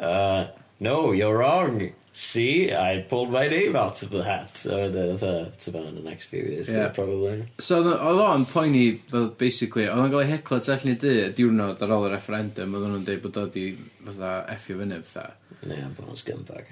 uh, 0.00 0.48
no, 0.88 0.96
you're 1.12 1.36
wrong. 1.36 1.84
See, 2.18 2.72
I 2.72 3.04
pulled 3.06 3.30
my 3.30 3.46
name 3.46 3.76
out 3.76 4.02
of 4.02 4.08
the 4.08 4.24
hat. 4.24 4.64
A 4.64 4.72
wedyn, 4.72 5.18
fatha, 5.20 5.50
ti'n 5.60 5.72
barod 5.74 5.96
the 5.98 6.04
next 6.04 6.30
few 6.30 6.40
years, 6.40 6.66
yeah. 6.66 6.88
probably. 6.88 7.44
So, 7.60 7.82
oedd 7.84 8.20
o'n 8.24 8.46
poeni, 8.48 8.84
fel, 9.10 9.26
basically, 9.36 9.84
oedd 9.84 10.00
o'n 10.00 10.14
gael 10.14 10.22
ei 10.24 10.30
hecla 10.30 10.56
tu 10.64 10.72
allan 10.72 10.94
i 10.94 10.96
dy, 11.02 11.10
diwrnod 11.36 11.82
ar 11.84 11.90
ôl 11.92 12.06
y 12.08 12.12
referendum, 12.14 12.72
oedd 12.78 12.86
nhw'n 12.88 13.02
dweud 13.04 13.20
bod 13.26 13.36
oedd 13.42 13.58
i, 13.60 13.66
fatha, 14.06 14.30
effio 14.54 14.78
fyny, 14.80 15.02
fatha. 15.10 15.26
Ne, 15.68 15.82
bod 15.98 16.08
o'n 16.08 16.16
scumbag. 16.22 16.70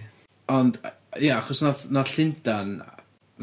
Ond, 0.54 0.78
ia, 0.80 0.94
yeah, 1.26 1.42
achos 1.42 1.60
nath, 1.66 1.84
nath 1.92 2.14
Llundan, 2.14 2.72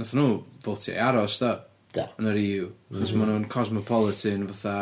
nath 0.01 0.15
nhw 0.17 0.31
fotio 0.65 0.95
i 0.95 1.03
aros, 1.05 1.37
da. 1.43 1.51
Da. 1.93 2.07
Yn 2.17 2.31
yr 2.31 2.39
EU. 2.47 2.71
Achos 2.95 3.13
mm 3.13 3.21
-hmm. 3.21 3.29
nhw'n 3.35 3.45
cosmopolitan, 3.53 4.49
fatha, 4.55 4.79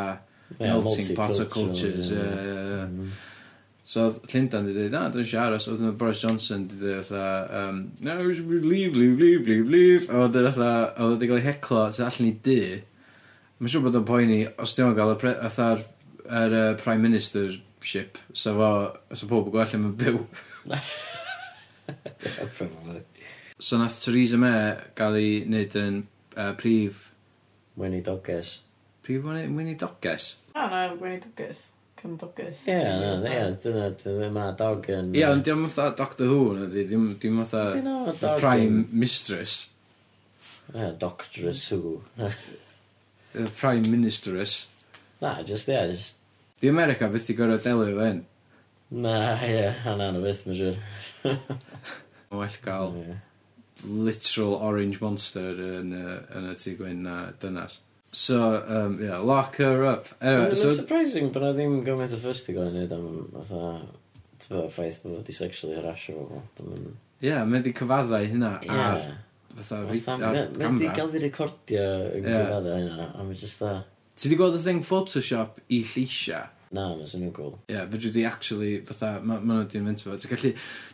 yeah, 0.56 0.72
melting 0.72 1.12
pot 1.20 1.36
of 1.36 1.52
cultures. 1.52 2.14
Yeah, 2.16 2.32
yeah, 2.32 2.64
yeah. 2.64 2.88
Mm 2.88 3.04
-hmm. 3.04 3.20
So 3.90 4.04
oedd 4.06 4.20
Llundain 4.30 4.68
wedi 4.68 4.84
dweud, 4.84 4.92
na, 4.94 5.08
dwi'n 5.10 5.24
ni 5.24 5.26
eisiau 5.26 5.48
aros. 5.48 5.66
Oedd 5.72 5.80
yna 5.82 5.96
Boris 5.98 6.20
Johnson 6.22 6.68
wedi 6.68 6.78
dweud, 6.84 7.08
fatha, 7.08 7.62
um, 7.64 7.80
no, 8.06 8.18
we 8.22 8.36
should 8.38 8.66
leave, 8.66 8.94
leave, 8.94 9.18
leave, 9.18 9.48
leave, 9.48 9.66
leave. 9.66 10.04
A 10.14 10.28
oedd 10.28 10.38
oedd 10.38 10.60
oedd 10.62 11.16
wedi 11.16 11.30
cael 11.32 11.40
ei 11.40 11.46
heclo, 11.48 11.80
tu 11.96 12.04
allan 12.06 12.28
i 12.28 12.34
dŷ. 12.46 12.60
Mae'n 13.58 13.74
siŵr 13.74 13.88
bod 13.88 13.98
o'n 13.98 14.06
poeni, 14.06 14.38
os 14.62 14.76
ddim 14.78 14.92
yn 14.92 15.00
cael 15.00 15.16
y 15.16 15.18
fatha'r 15.24 15.82
er, 15.82 16.54
uh, 16.60 16.76
Prime 16.84 17.02
Minister 17.02 17.50
ship, 17.82 18.22
so 18.38 18.54
fo, 18.60 18.70
so 19.18 19.32
pob 19.32 19.50
yn 19.50 19.56
gwell 19.58 19.74
yn 19.80 19.90
byw. 20.04 20.22
so 23.58 23.82
nath 23.82 23.98
Theresa 24.04 24.38
May 24.38 24.78
gael 25.02 25.18
ei 25.18 25.34
wneud 25.48 25.80
yn 25.82 26.00
uh, 26.36 26.54
prif... 26.62 27.10
Wynny 27.80 28.06
Doges. 28.06 28.60
Prif 29.02 29.26
Wynny 29.26 29.74
Doges? 29.82 30.36
Na, 30.54 30.70
na, 30.70 30.86
Wynny 30.94 31.26
Doges. 31.26 31.72
Cymdogus. 32.00 32.64
Ie, 32.68 32.78
na, 32.84 33.14
ie, 33.28 33.44
dyna, 33.64 33.90
dyna 34.00 34.30
mae 34.36 34.56
dog 34.60 34.88
yn... 34.94 35.12
Ie, 35.18 35.26
ond 35.28 35.46
diolch 35.46 35.74
fatha 35.76 35.96
Doctor 36.00 36.32
Who, 36.32 36.42
na 36.58 36.70
di, 36.72 36.86
dim, 36.88 37.08
dim 37.22 37.42
fatha 37.44 38.34
Prime 38.40 38.86
Mistress. 38.92 39.68
Ie, 40.74 40.92
Doctress 41.00 41.68
Who. 41.74 42.00
Prime 43.60 43.86
Ministeress. 43.92 44.62
Na, 45.22 45.40
just, 45.44 45.70
ie, 45.70 45.82
just... 45.96 46.16
Di 46.60 46.72
America 46.72 47.08
beth 47.08 47.30
i 47.32 47.38
gorau 47.38 47.60
delio 47.64 47.88
efo 47.94 48.06
hyn? 48.08 48.24
Na, 49.00 49.16
ie, 49.48 49.66
hana 49.86 50.12
na 50.16 50.24
beth, 50.24 50.46
mae'n 50.48 50.62
siŵr. 50.62 50.80
Well 52.30 52.62
gael 52.62 52.94
literal 53.84 54.56
orange 54.56 55.00
monster 55.02 55.56
yn, 55.80 55.94
yn 55.96 56.50
y 56.52 56.56
tŷ 56.60 56.76
gwyn 56.80 57.04
na 57.06 57.16
dynas. 57.42 57.80
So, 58.12 58.64
um, 58.68 59.00
yeah, 59.04 59.18
lock 59.18 59.58
her 59.58 59.86
up. 59.86 60.08
Anyway, 60.22 60.50
Eniwe, 60.50 60.56
so... 60.56 60.74
Surprising 60.74 61.30
bod 61.30 61.44
'na 61.46 61.52
ddim 61.54 61.76
gymaint 61.86 62.16
o 62.16 62.20
fuss 62.24 62.42
'di 62.46 62.56
gael 62.56 62.72
ei 62.72 62.74
wneud 62.74 62.94
am 62.96 63.08
fatha, 63.36 63.64
tibod, 64.42 64.70
ffaith 64.74 64.98
bod 65.04 65.20
o 65.20 65.24
'di 65.26 65.36
sexually 65.38 65.78
harasio 65.78 66.16
bobl. 66.18 66.42
Dwi'm 66.58 66.76
yn... 66.80 66.88
Ie, 67.22 67.34
mae 67.46 67.62
o 67.62 67.66
'di 67.68 67.74
cyfadda 67.78 68.22
ei 68.24 68.32
hynna 68.32 68.54
ar 68.66 69.04
fatha 69.60 69.84
reit- 69.86 70.08
ar 70.10 70.24
camera. 70.24 70.46
Mae 70.58 70.88
o 70.90 70.96
gael 70.98 71.12
di 71.14 71.22
recordio 71.28 71.90
yn 72.18 72.26
cyfadda 72.26 72.78
hynna, 72.80 73.10
a 73.14 73.26
mae 73.28 73.38
jyst 73.38 73.62
fatha... 73.62 73.84
Ti 74.18 74.32
'di 74.32 74.40
gweld 74.40 74.58
y 74.58 74.64
thing 74.64 74.82
Photoshop 74.88 75.62
i 75.70 75.84
lleisia? 75.92 76.48
Na, 76.74 76.88
mae'n 76.96 77.10
swnio'n 77.10 77.34
cŵl. 77.34 77.54
Ie, 77.70 77.84
fedri 77.94 78.12
di 78.14 78.24
actually 78.30 78.72
fatha, 78.90 79.20
ma' 79.22 79.38
ma' 79.38 79.60
nhw 79.60 79.68
'di 79.70 79.84
inventio 79.84 80.10
fo. 80.10 80.18
Ti'n 80.18 80.34
gallu 80.34 80.52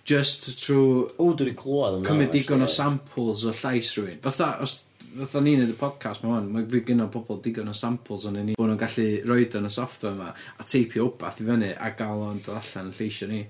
just 0.07 0.49
trwy... 0.65 1.07
O, 1.15 1.31
dwi 1.31 1.47
'di 1.47 1.55
clywed 1.63 1.97
amdan. 2.01 2.09
...cymryd 2.11 2.35
digon 2.35 2.63
o 2.63 2.69
samples 2.71 3.43
o 3.47 3.55
llais 3.55 3.95
rhywun. 3.95 4.19
Fatha, 4.23 4.51
os 4.63 4.81
fatha 5.15 5.41
ni'n 5.43 5.61
neud 5.61 5.71
y 5.71 5.77
podcast 5.79 6.23
ma 6.23 6.33
hwn, 6.33 6.49
mae 6.51 6.65
fi 6.71 6.81
gynnal 6.89 7.11
pobl 7.13 7.39
digon 7.43 7.71
o 7.71 7.75
samples 7.77 8.25
o'n 8.27 8.37
ni, 8.39 8.55
bod 8.57 8.69
nhw'n 8.69 8.81
gallu 8.81 9.05
roed 9.29 9.55
yn 9.59 9.69
y 9.69 9.71
software 9.73 10.15
yma, 10.15 10.31
a 10.33 10.67
teipio 10.67 11.07
wbath 11.09 11.39
i 11.41 11.47
fyny, 11.47 11.71
a 11.75 11.91
gael 11.99 12.23
o'n 12.25 12.41
dod 12.45 12.59
allan 12.59 12.89
yn 12.91 12.97
lleisio 12.97 13.29
ni. 13.31 13.43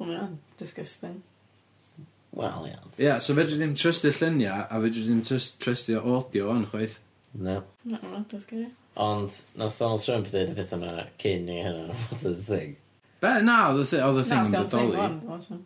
Wel, 0.00 0.10
mae'n 0.10 0.34
disgusting. 0.60 1.16
Wel, 2.36 2.68
ia. 2.68 2.82
Ie, 2.92 3.06
yeah, 3.06 3.22
so 3.24 3.36
fedri 3.38 3.56
ddim 3.58 3.72
trystu 3.78 4.12
lluniau, 4.12 4.66
a 4.68 4.82
fedri 4.84 5.06
ddim 5.06 5.24
trystu 5.24 5.96
audio 6.00 6.52
o'n 6.52 6.68
chwaith. 6.70 7.00
No. 7.32 7.62
No, 7.84 7.98
no, 8.02 8.22
that's. 8.30 8.46
Ond, 9.00 9.34
nath 9.56 9.78
Donald 9.78 10.02
Trump 10.04 10.28
ddweud 10.28 10.52
y 10.52 10.54
beth 10.58 10.72
yma 10.76 10.94
cyn 11.22 11.48
i 11.48 11.60
hynna, 11.64 11.98
fod 12.10 12.30
y 12.34 12.36
thing. 12.46 12.78
Be, 13.22 13.36
na, 13.46 13.60
oedd 13.70 13.84
y 13.84 13.88
thing 13.90 14.00
yn 14.02 14.10
bodoli. 14.12 14.16
Na, 14.20 14.20
oedd 14.20 14.20
y 14.20 14.28
thing 14.28 14.50
yn 14.50 15.36
bodoli. 15.40 15.60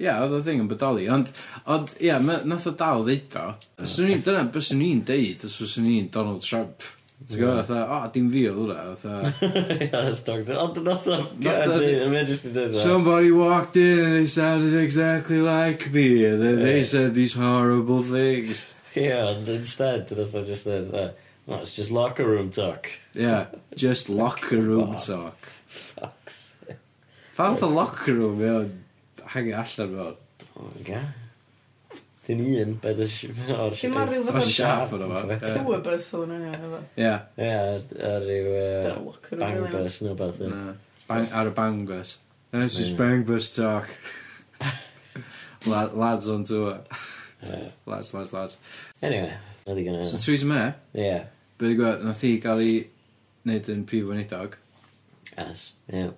Ie, 0.00 0.08
oedd 0.16 0.32
y 0.38 0.40
thing 0.46 0.62
yn 0.62 0.68
bodoli, 0.70 1.02
ond, 1.12 1.28
ond 1.68 1.90
ie, 2.00 2.14
ma- 2.24 2.40
nath 2.48 2.70
o 2.70 2.72
dal 2.80 3.02
ddeud 3.04 3.34
o. 3.36 3.42
Swn 3.84 4.14
i'n, 4.14 4.22
dyna 4.24 4.46
be 4.54 4.62
swn 4.64 4.80
i'n 4.86 5.02
deud 5.04 5.44
os 5.44 5.58
fyswn 5.60 5.84
ni'n 5.84 6.06
Donald 6.14 6.40
Trump. 6.46 6.86
Ti'n 7.20 7.36
gwybod, 7.42 7.66
fatha, 7.68 7.82
o, 7.98 8.08
dim 8.14 8.30
fi 8.32 8.46
oedd 8.48 8.62
hwnna, 8.62 8.94
fatha, 8.96 9.50
Yes, 9.92 10.22
doctor. 10.24 10.56
Ond 10.62 10.78
nath 10.86 11.04
o... 11.12 11.18
Nath 11.44 11.74
o- 11.76 11.82
Mae'n 12.14 12.30
just 12.30 12.48
i 12.48 12.52
dweud 12.54 12.78
o. 12.78 12.80
Somebody 12.80 13.28
walked 13.36 13.76
in 13.76 13.98
and 14.06 14.14
they 14.16 14.26
sounded 14.32 14.72
exactly 14.80 15.42
like 15.44 15.90
me, 15.92 16.24
and 16.24 16.40
then 16.40 16.62
they 16.64 16.80
said 16.82 17.12
these 17.14 17.36
horrible 17.36 18.00
things. 18.02 18.64
Ie, 18.96 19.12
ond 19.20 19.52
instead, 19.52 20.08
nath 20.16 20.32
o 20.40 20.46
just 20.48 20.64
dweud 20.64 20.94
o. 20.96 21.04
Oh, 21.10 21.56
no, 21.56 21.60
it's 21.60 21.76
just 21.76 21.90
locker 21.92 22.24
room 22.24 22.48
talk. 22.50 22.88
Yeah, 23.12 23.48
just 23.76 24.08
locker 24.08 24.56
room 24.60 24.94
talk. 24.96 25.36
Fuck's 25.66 26.52
sake. 26.64 26.78
Fan 27.36 27.56
locker 27.74 28.14
room, 28.14 28.40
iawn 28.40 28.79
hangi 29.34 29.52
allan 29.56 29.96
fel. 29.96 30.16
Oh, 30.56 30.70
ga. 30.86 31.00
Dyn 32.26 32.40
un, 32.44 32.74
bed 32.82 33.00
y 33.02 33.06
siarp 33.10 33.38
o'r 33.56 33.74
Dim 33.80 33.94
ma' 33.96 34.04
ryw 34.06 34.24
fath 34.28 34.38
o 34.38 34.46
siarp 34.54 34.92
yna 34.98 35.06
fo. 35.10 35.38
Two 35.46 35.72
a 35.74 35.78
bus 35.84 36.10
o'n 36.18 36.34
yn 36.36 36.44
union 36.46 36.66
efo. 36.68 36.80
Ie. 37.00 37.12
Ie, 37.40 37.50
ar- 37.50 37.94
ar 38.10 38.26
ryw 38.26 38.50
e, 38.54 38.64
Dyna 38.84 38.94
yy, 38.94 39.04
look 39.06 39.30
bang 39.40 39.62
bus 39.72 40.00
neu 40.06 40.14
beth. 40.20 40.40
Na. 40.52 40.74
Bang, 41.08 41.30
ar 41.40 41.50
y 41.50 41.54
bang 41.56 41.80
bus. 41.88 42.16
This 42.52 42.78
is 42.82 42.90
bang 42.98 43.24
bus 43.26 43.50
talk. 43.56 43.88
La- 45.66 45.90
lads 45.92 46.28
on 46.28 46.44
tour. 46.44 46.78
Lads, 47.86 48.14
lads, 48.14 48.32
lads. 48.32 48.58
Anyway, 49.02 49.32
na 49.66 49.74
di 49.74 49.84
So 49.84 49.90
gynnu. 49.90 50.24
Theresa 50.24 50.46
May, 50.46 50.74
Ie, 50.94 51.20
be 51.58 51.68
di 51.72 51.74
gwybod, 51.78 52.04
nath 52.04 52.20
hi 52.24 52.34
gael 52.42 52.62
ei 52.64 52.74
wneud 53.46 53.68
yn 53.72 53.84
prif 53.88 54.06
weinidog. 54.08 54.56
as. 55.40 55.70
Ie. 55.92 56.10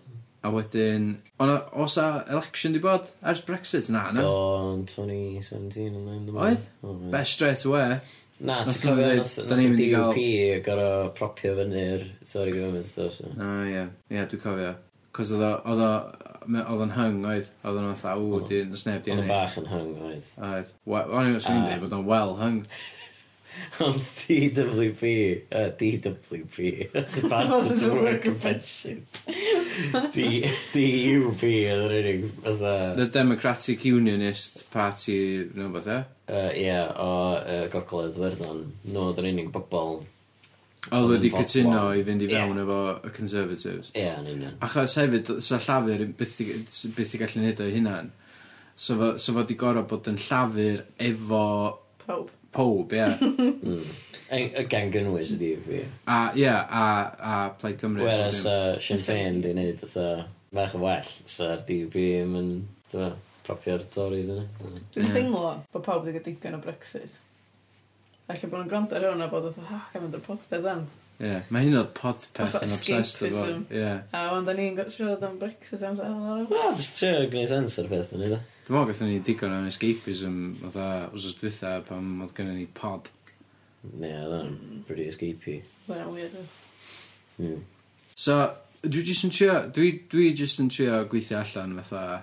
A 0.42 0.50
wedyn, 0.50 1.04
o' 1.38 1.46
o's 1.84 1.96
'a 2.02 2.24
election 2.28 2.72
'di 2.74 2.80
bod 2.82 3.10
ers 3.22 3.40
Brexit? 3.46 3.88
Na, 3.94 4.08
na? 4.10 4.24
Do, 4.24 4.32
yn 4.72 4.86
twenty 4.90 5.42
seventeen 5.46 5.94
neu. 5.94 6.34
Oedd? 6.34 6.64
Beth 7.12 7.28
straight 7.30 7.62
away. 7.68 8.00
Na, 8.42 8.56
ti'n 8.66 8.74
cofio 8.82 9.10
nath 9.20 9.36
nath 9.46 9.60
y 9.62 9.68
DUP 9.78 10.64
gorau 10.66 11.12
propio 11.14 11.52
fyny'r 11.60 12.08
Tory 12.32 12.56
government 12.56 12.88
stuff. 12.88 13.14
so. 13.20 13.30
Na, 13.38 13.52
ie, 13.70 13.84
ie 14.10 14.24
dwi'n 14.32 14.42
cofio. 14.42 14.72
'C'os 15.12 15.30
oedd 15.36 15.44
o 15.46 15.52
o'dd 15.68 15.84
o 15.86 15.92
ma' 16.50 16.64
o'dd 16.72 16.82
o'n 16.88 16.94
hung 16.96 17.20
oedd? 17.28 17.46
Oedden 17.62 17.86
nhw 17.86 17.94
fatha 18.00 18.16
w 18.18 18.40
'di 18.48 18.64
do's 18.72 18.82
neb 18.88 19.04
'di 19.04 19.12
ennill. 19.14 19.28
O'dd 19.28 19.30
o'n 19.30 19.36
bach 19.36 19.60
yn 19.62 19.70
hung 19.70 19.92
oedd. 20.08 20.32
Oedd. 20.50 20.74
We- 20.90 21.04
o'n 21.06 21.30
i'n 21.30 21.38
swn 21.44 21.60
i'n 21.60 21.68
deud 21.70 21.84
bod 21.86 21.94
o'n 22.00 22.08
well 22.10 22.34
hung. 22.40 22.64
Ond 23.84 23.98
DWP, 24.00 25.02
uh, 25.52 25.68
DWP, 25.76 26.62
Department 27.14 27.82
of 27.84 27.92
Work 28.00 28.24
and 28.24 28.40
Pensions 28.40 29.06
D- 30.14 30.50
DUP 30.74 31.42
oedd 31.48 31.84
yr 31.86 31.94
unig, 31.98 32.24
fatha... 32.44 32.72
The 32.96 33.06
Democratic 33.14 33.84
Unionist 33.88 34.64
Party, 34.72 35.18
nhw 35.56 35.68
beth 35.76 35.90
e? 35.92 35.98
Yy, 36.32 36.48
Ie, 36.64 36.80
o 37.02 37.12
uh, 37.36 37.62
Gogledd 37.72 38.18
Werddon. 38.20 38.64
Nhw 38.88 39.06
oedd 39.08 39.22
yr 39.22 39.30
unig 39.32 39.52
bobl... 39.54 40.02
Oedd 40.90 41.12
wedi 41.12 41.30
cytuno 41.30 41.84
i 41.94 42.02
fynd 42.02 42.24
i 42.26 42.28
fewn 42.32 42.58
efo 42.58 42.78
y 43.06 43.12
Conservatives. 43.14 43.92
Ie, 43.94 44.08
yn 44.18 44.28
union. 44.32 44.56
Achos 44.66 44.96
hefyd, 44.98 45.30
sa 45.46 45.60
llafur 45.62 46.02
byth 46.18 46.40
i 46.42 46.48
byth 46.96 47.14
i 47.14 47.20
gallu 47.20 47.44
neud 47.44 47.62
o'i 47.62 47.74
hunan. 47.76 48.10
So 48.74 48.96
fo, 48.98 49.10
so 49.22 49.36
fo 49.36 49.44
di 49.46 49.54
gorau 49.60 49.86
bod 49.86 50.10
yn 50.10 50.18
llafur 50.18 50.82
efo... 50.98 51.44
Pawb 52.02 52.32
pob, 52.54 52.96
ie. 52.96 53.10
Mm. 53.62 53.84
Y 54.32 54.62
gan 54.72 54.88
gynnwys 54.88 55.34
ydi 55.34 55.50
fi. 55.60 55.82
A, 56.08 56.30
ie, 56.32 56.46
a, 56.48 56.84
a 57.12 57.32
Plaid 57.60 57.76
Cymru. 57.82 58.06
Whereas 58.06 58.38
uh, 58.48 58.78
Sinn 58.80 59.02
Féin 59.04 59.42
di 59.44 59.50
wneud 59.52 59.82
fatha 59.82 60.06
bach 60.56 60.72
yn 60.78 60.80
well, 60.80 61.10
sa'r 61.34 61.60
DUP 61.68 61.98
yn 62.00 62.32
mynd, 62.32 62.96
propio'r 63.44 63.84
Tories 63.92 64.30
yna. 64.32 64.46
Dwi'n 64.94 65.12
teimlo 65.12 65.52
bod 65.74 65.84
pawb 65.84 66.08
wedi 66.08 66.22
digon 66.24 66.56
o 66.56 66.62
Brexit. 66.64 67.20
Alla 68.30 68.48
bod 68.48 68.56
nhw'n 68.56 68.72
gwrando 68.72 68.96
ar 68.96 69.06
hwn 69.10 69.24
a 69.24 69.28
bod 69.32 69.50
oedd, 69.50 69.58
fath, 69.58 69.76
ah, 69.76 69.86
gan 69.92 70.06
mynd 70.06 70.16
o'r 70.16 70.24
pot 70.24 70.48
beth 70.48 70.68
am. 70.72 70.86
Ie, 71.22 71.36
mae 71.54 71.66
hyn 71.66 71.76
o'r 71.78 71.90
podpeth 71.94 72.56
yn 72.62 72.72
obsessed 72.74 73.26
efo. 73.28 73.44
Ie. 73.70 73.90
A 74.16 74.22
ond 74.34 74.48
da 74.48 74.54
ni'n 74.56 74.78
siarad 74.90 75.22
am 75.26 75.36
Brexit 75.38 75.84
am 75.86 75.98
fel. 76.00 76.46
Wel, 76.50 76.78
jyst 76.80 76.98
trio 76.98 77.26
gwneud 77.30 77.50
sens 77.52 77.78
o'r 77.82 77.90
peth 77.92 78.14
yn 78.16 78.24
ei. 78.26 78.38
Dwi'n 78.62 78.76
meddwl 78.76 78.88
gathen 78.90 79.10
ni 79.10 79.20
digon 79.26 79.54
am 79.54 79.68
escapism 79.68 80.40
oedd 80.66 80.78
a 80.78 80.88
wrth 81.12 81.38
dwytha 81.42 81.76
pam 81.86 82.24
oedd 82.24 82.34
gennym 82.36 82.58
ni 82.58 82.66
pod. 82.78 83.10
Ne, 83.90 84.08
yeah, 84.08 84.26
dda'n 84.30 84.82
pretty 84.86 85.08
escapey. 85.10 85.62
Dda'n 85.88 86.12
weird. 86.14 86.36
Mm. 87.42 87.62
So, 88.14 88.36
dwi 88.82 89.02
jyst 89.06 89.26
yn 89.26 89.32
trio, 89.34 89.56
dwi, 89.74 89.88
dwi 90.10 90.28
jyst 90.38 90.62
yn 90.62 90.70
trio 90.70 91.00
gweithio 91.10 91.40
allan 91.40 91.74
fatha, 91.82 92.22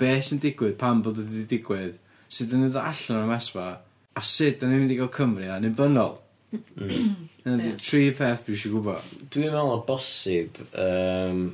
be 0.00 0.16
sy'n 0.24 0.42
digwydd, 0.42 0.78
pam 0.80 1.02
bod 1.06 1.18
wedi 1.22 1.46
digwydd, 1.50 1.98
sut 2.30 2.54
yn 2.56 2.66
ydw 2.68 2.82
allan 2.82 3.22
o'r 3.24 3.30
mesfa, 3.30 3.68
a 4.14 4.22
sut 4.26 4.62
yn 4.64 4.72
ni'n 4.72 4.84
mynd 4.84 4.94
i 4.94 4.98
gael 4.98 5.14
Cymru 5.14 5.50
a'n 5.50 5.66
unbynol. 5.70 6.18
Yna 6.50 7.56
di 7.60 7.72
tri 7.80 8.08
peth 8.16 8.46
dwi 8.46 8.56
eisiau 8.56 8.74
gwybod. 8.76 9.10
Dwi'n 9.30 9.52
meddwl 9.52 9.74
o 9.76 9.82
bosib, 9.86 10.58
um, 10.74 11.44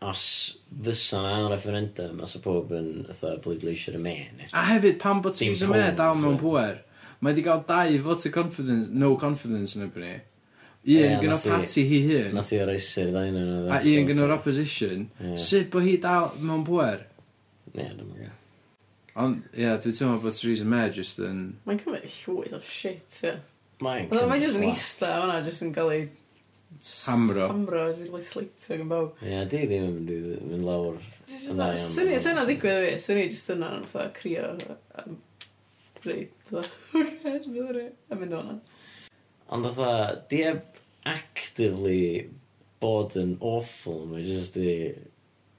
os 0.00 0.22
fysa 0.86 1.20
na 1.22 1.50
referendum, 1.52 2.22
os 2.24 2.36
y 2.38 2.40
pob 2.44 2.72
yn 2.76 3.04
ytho 3.10 3.34
bleidleisio 3.44 3.94
y 3.98 4.00
men. 4.00 4.40
A 4.56 4.64
hefyd, 4.72 4.96
pam 5.02 5.20
bod 5.24 5.36
ti'n 5.36 5.54
sy'n 5.58 5.72
mynd 5.74 6.00
dal 6.00 6.16
mewn 6.20 6.40
pwer, 6.40 6.80
mae 7.20 7.34
wedi 7.34 7.44
cael 7.46 7.62
dau 7.68 8.00
vote 8.06 8.30
of 8.30 8.34
confidence, 8.34 8.88
no 8.90 9.12
confidence 9.20 9.76
yn 9.76 9.86
ebyn 9.88 10.06
ni. 10.06 10.16
Un 10.80 10.94
yeah, 10.94 11.18
gyda 11.20 11.36
parti 11.44 11.84
hi 11.84 12.00
hun. 12.06 12.32
Nath 12.32 12.54
i 12.56 12.62
o'r 12.62 12.70
eisir 12.72 13.10
ddain 13.12 13.36
yn 13.36 13.48
oedd. 13.58 13.72
A 13.76 13.80
un 13.84 14.06
gyda'r 14.08 14.30
opposition. 14.38 15.10
Yeah. 15.20 15.36
Sut 15.44 15.68
bod 15.74 15.84
hi 15.84 15.98
dal 16.00 16.30
mewn 16.40 16.64
pwer? 16.64 17.04
Ie, 17.74 17.84
dwi'n 17.84 17.98
dyma. 18.00 18.30
Ond, 19.20 19.42
ie, 19.52 19.66
yeah, 19.66 19.76
dwi'n 19.82 19.98
teimlo 19.98 20.16
bod 20.22 20.38
Theresa 20.38 20.64
May 20.64 20.88
just 20.96 21.20
yn... 21.20 21.42
Mae'n 21.68 21.82
cymryd 21.82 22.08
llwyth 22.08 22.56
o 22.56 22.62
shit, 22.64 23.18
ie. 23.20 23.34
Yeah. 23.34 23.42
Mae'n... 23.80 24.10
Mae'n 24.12 24.42
just 24.42 24.58
yn 24.58 24.66
eista, 24.68 25.14
o'na 25.22 25.38
just 25.46 25.64
yn 25.64 25.72
cael 25.76 25.94
ei... 25.94 26.02
Hamro. 27.08 27.46
Hamro, 27.50 27.86
jyst 27.90 28.04
yn 28.04 28.10
cael 28.10 28.20
ei 28.20 28.26
sleitio 28.28 28.78
gan 28.80 28.90
bawb. 28.90 29.22
Ie, 29.24 29.40
di 29.50 29.62
ddim 29.64 29.86
yn 29.86 29.94
mynd 29.96 30.12
i 30.12 30.18
fynd 30.26 30.66
lawr. 30.66 31.00
Swn 31.30 31.62
i, 32.10 32.18
swn 32.20 32.42
ddigwydd 32.42 32.84
fi, 32.84 32.92
swn 33.04 33.22
i 33.22 33.24
just 33.30 33.52
yna, 33.54 33.70
fatha, 33.90 34.10
crio 34.16 34.52
am 35.00 35.16
bryd, 36.00 36.34
fatha, 36.48 37.04
sorry, 37.46 37.86
a 38.10 38.20
mynd 38.20 38.36
o'na. 38.36 38.58
Ond 39.50 39.70
fatha, 39.70 40.20
di 40.30 40.42
eb 40.50 40.62
actively 41.08 42.02
bod 42.80 43.16
yn 43.20 43.36
awful, 43.44 44.04
mae 44.10 44.24
jyst 44.24 44.56
di 44.60 44.74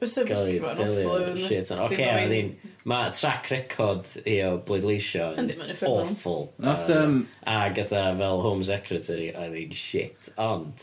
Fysa 0.01 0.23
gael 0.25 0.47
ei 0.49 0.57
fod 0.57 0.79
yn 0.81 0.87
awful 0.89 1.23
efo 1.27 1.41
Shit, 1.45 1.67
oce, 1.69 1.75
okay, 1.85 2.07
mae 2.09 2.29
ddim... 2.31 2.47
Mae 2.89 3.11
track 3.13 3.51
record 3.53 4.07
i 4.25 4.39
o 4.47 4.55
bleidleisio 4.65 5.27
yn 5.37 5.51
awful. 5.85 6.47
Nath, 6.65 6.89
um... 6.95 7.19
A 7.45 7.67
gatha 7.75 8.07
fel 8.17 8.41
Home 8.41 8.65
Secretary, 8.65 9.27
oedd 9.37 9.53
hi'n 9.59 9.75
shit, 9.77 10.31
ond... 10.41 10.81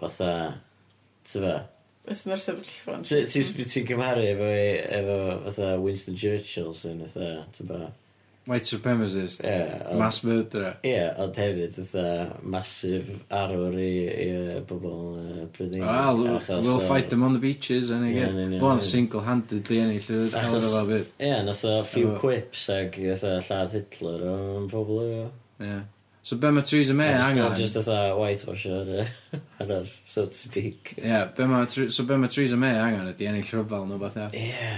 Fatha... 0.00 0.30
Ti'n 1.28 1.44
fa? 1.44 1.54
Ys 2.14 2.24
mae'r 2.30 2.42
sefyllfa'n... 2.46 3.04
Ti'n 3.04 3.86
cymharu 3.92 4.24
efo, 4.30 4.50
efo 5.02 5.20
fatha 5.50 5.70
Winston 5.84 6.16
Churchill 6.16 6.72
sy'n 6.80 7.04
fatha, 7.04 7.30
ti'n? 7.58 7.86
White 8.46 8.62
supremacist. 8.62 9.42
Yeah, 9.42 9.88
ond, 9.90 9.98
Mass 9.98 10.22
murderer. 10.22 10.76
Ie, 10.84 10.90
yeah, 10.92 11.16
ond 11.18 11.34
hefyd, 11.34 11.80
ytha, 11.82 12.04
masif 12.46 13.08
arwr 13.34 13.74
i, 13.82 13.88
i 14.06 14.60
bobl 14.68 14.92
uh, 15.18 15.48
Brydeinig. 15.56 15.82
Well, 15.82 16.22
achos, 16.36 16.62
we'll 16.62 16.84
o... 16.84 16.86
fight 16.86 17.10
them 17.10 17.24
on 17.26 17.34
the 17.34 17.42
beaches, 17.42 17.90
and 17.90 18.06
again, 18.06 18.38
yeah, 18.38 18.60
bo'n 18.62 18.78
single-handedly 18.86 19.82
yn 19.82 19.92
ei 19.96 19.98
llywyd, 20.06 20.38
hawr 20.38 20.70
o 20.70 20.84
byd. 20.92 21.10
Ie, 21.18 21.26
yeah, 21.26 21.42
nath 21.42 21.66
o 21.66 21.74
few 21.90 22.12
Efo... 22.12 22.22
quips 22.22 22.68
ag 22.76 23.02
ytha 23.02 23.36
lladd 23.48 23.74
Hitler 23.80 24.26
o'n 24.36 24.70
pobl 24.70 25.02
o. 25.02 25.28
Ie. 25.66 25.82
So 26.26 26.38
be 26.42 26.54
mae 26.54 26.62
Theresa 26.66 26.94
May 26.94 27.18
angen? 27.18 27.52
Just 27.58 27.82
ytha 27.82 28.00
whitewash 28.18 28.66
ar 28.70 28.86
hynny, 28.86 29.82
so 30.06 30.26
to 30.26 30.34
speak. 30.34 30.94
Ie, 30.98 31.08
yeah, 31.08 31.34
so 31.90 32.06
be 32.06 32.16
mae 32.16 32.30
Theresa 32.30 32.58
May 32.58 32.78
angen 32.78 33.10
ydi 33.10 33.26
ennill 33.26 33.56
rhyfel 33.56 33.90
nhw 33.90 34.04
beth 34.06 34.22
e. 34.22 34.30
Ie. 34.46 34.76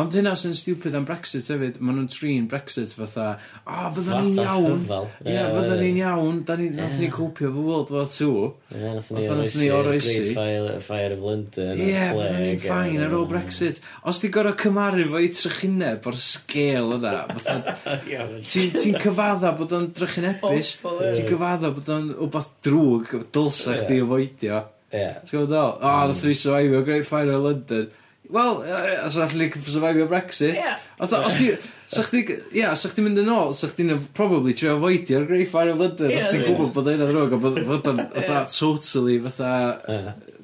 Ond 0.00 0.14
hynna 0.16 0.30
sy'n 0.40 0.54
stupid 0.56 0.94
am 0.96 1.04
Brexit 1.04 1.44
hefyd, 1.52 1.74
maen 1.84 1.98
nhw'n 1.98 2.06
trin 2.08 2.46
Brexit 2.48 2.94
fatha, 2.96 3.26
o, 3.60 3.74
oh, 3.74 3.90
fydda 3.92 4.22
ni'n 4.24 4.38
iawn. 4.40 4.86
Ie, 4.88 5.34
yeah, 5.34 5.50
fydda 5.52 5.76
ni'n 5.82 5.98
iawn, 6.00 6.38
da 6.48 6.56
ni, 6.56 6.70
nath 6.72 6.96
ni 6.96 7.10
cwpio 7.12 7.50
fy 7.52 7.64
World 7.66 7.92
War 7.92 8.08
II. 8.08 8.46
Ie, 8.72 8.94
nath 8.96 9.58
ni 9.60 9.68
oroesi. 9.68 10.16
Great 10.22 10.32
Fire 10.38 10.80
fire 10.86 11.12
of 11.18 11.28
London. 11.28 11.74
Ie, 11.76 11.90
yeah, 11.90 12.08
fydda 12.16 12.40
ni'n 12.40 12.64
ffain 12.64 13.04
ar 13.04 13.18
ôl 13.18 13.28
Brexit. 13.34 13.84
Os 14.08 14.22
ti'n 14.22 14.32
gorau 14.32 14.56
cymaru 14.64 15.04
fo 15.12 15.20
i 15.20 15.28
trychineb 15.36 16.08
o'r 16.08 16.20
sgêl 16.24 16.96
yna, 16.96 17.16
fatha, 17.36 17.78
ti'n 18.56 19.00
cyfadda 19.04 19.52
bod 19.60 19.76
o'n 19.76 19.90
trychinebus, 19.92 20.76
ti'n 20.80 21.28
cyfadda 21.34 21.76
bod 21.76 21.92
o'n 21.98 22.14
wbath 22.30 22.54
drwg, 22.64 23.18
dylsa 23.36 23.82
di 23.84 24.00
o 24.00 24.08
foidio. 24.08 24.68
Ie. 24.88 25.08
Ti'n 25.20 25.36
gwybod 25.36 25.52
o? 25.52 25.66
O, 25.76 25.98
nath 26.08 26.22
mm. 26.24 26.30
ni 26.32 26.46
survive 26.46 26.86
Great 26.88 27.04
Fire 27.08 27.36
of 27.36 27.44
London 27.44 27.98
wel, 28.32 28.62
os 29.06 29.18
all 29.20 29.36
ni 29.38 29.48
survivio 29.66 30.08
Brexit. 30.10 30.56
Ie. 30.56 30.74
Otha, 31.02 31.22
os 31.28 31.36
di, 31.38 31.50
sa'ch 31.92 32.10
di, 32.14 32.22
ia, 32.58 32.72
sa'ch 32.78 32.96
di 32.96 33.04
mynd 33.04 33.20
yn 33.22 33.30
ôl, 33.32 33.52
sa'ch 33.56 33.76
di'n 33.78 33.94
probably 34.16 34.56
trio 34.56 34.78
foedio'r 34.82 35.28
Great 35.28 35.50
Fire 35.52 35.74
of 35.74 35.80
London, 35.82 36.14
os 36.18 36.28
ti'n 36.32 36.46
gwybod 36.46 36.74
bod 36.76 36.90
hynna'n 36.92 37.14
rog, 37.16 37.36
a 37.36 37.40
bod 37.42 37.62
bod 37.68 37.90
o'n, 37.92 38.04
otha, 38.08 38.44
totally, 38.54 39.18
fatha, 39.28 39.52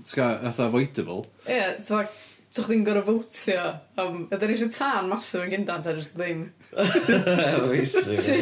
t'ga, 0.05 0.31
fatha, 0.48 0.70
voidable. 0.74 1.24
Ie, 1.48 1.62
t'wa, 1.88 2.05
So 2.56 2.62
chdi'n 2.64 2.80
gorau 2.87 3.04
fwtio 3.04 3.61
am... 4.00 4.22
Ydyn 4.32 4.48
ni 4.50 4.54
eisiau 4.56 4.70
tân 4.72 5.11
masif 5.12 5.42
yn 5.44 5.50
gyndan, 5.52 5.82
ta 5.84 5.92
jyst 5.94 6.14
ddim? 6.16 6.46
Basically. 7.68 8.38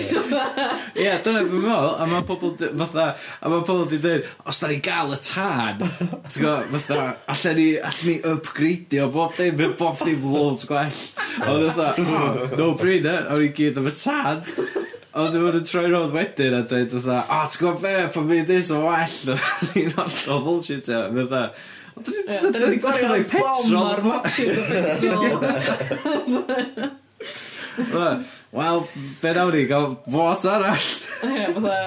Ie, 1.03 1.11
dyna 1.25 1.43
fi'n 1.43 1.65
meddwl, 1.65 1.91
a 2.01 2.07
mae 2.11 2.23
pobl 2.29 2.53
di- 2.61 2.71
fatha, 2.81 3.07
a 3.43 3.51
mae 3.53 3.65
pobl 3.67 3.85
di 3.91 3.99
dweud, 4.03 4.29
os 4.49 4.61
da 4.63 4.71
ni 4.71 4.79
gael 4.85 5.13
y 5.17 5.19
tân, 5.27 5.83
ti'n 5.83 6.47
gwybod, 6.47 6.73
fatha, 6.87 7.09
allan 7.35 7.59
ni, 7.61 7.67
allan 7.91 8.09
ni 8.13 8.17
upgradeio 8.33 9.11
bob 9.15 9.37
dim, 9.41 9.59
fydd 9.61 9.77
bob 9.83 10.01
dim 10.07 10.27
loads 10.33 10.69
gwell. 10.71 11.03
Ond 11.43 11.69
fatha, 11.77 11.93
"O, 11.99 12.51
no 12.63 12.71
brainer, 12.79 13.27
o'n 13.35 13.45
i 13.47 13.53
gyd 13.59 13.83
am 13.83 13.91
y 13.91 13.95
tân. 14.01 14.45
Ond 15.17 15.33
dwi'n 15.33 15.47
mynd 15.49 15.61
yn 15.63 15.65
troi 15.67 15.87
rownd 15.91 16.13
wedyn 16.15 16.55
a 16.59 16.63
dweud 16.69 16.93
fatha, 16.95 17.23
a 17.27 17.43
ti'n 17.51 17.63
gwybod 17.65 17.83
be, 17.85 17.95
pan 18.15 18.27
mi 18.31 18.43
ddys 18.49 18.71
o 18.77 18.83
well, 18.87 19.19
o'n 19.35 19.81
i'n 19.83 19.95
hollol 19.99 20.43
bullshit 20.47 20.91
e. 20.93 21.03
Fatha, 21.21 21.43
Da 21.97 22.13
ni 22.13 22.61
wedi 22.61 22.79
gwerthu'n 22.83 23.09
rhoi 23.09 23.25
petrol 23.31 23.87
ar 23.89 24.03
matches 24.05 24.57
o 24.61 24.63
petrol. 25.41 25.41
Wel, 28.57 28.89
be 29.23 29.33
nawn 29.37 29.53
ni, 29.55 29.63
gael 29.69 29.95
fot 30.13 30.45
arall. 30.53 30.89
Ie, 31.25 31.47
fatha, 31.57 31.79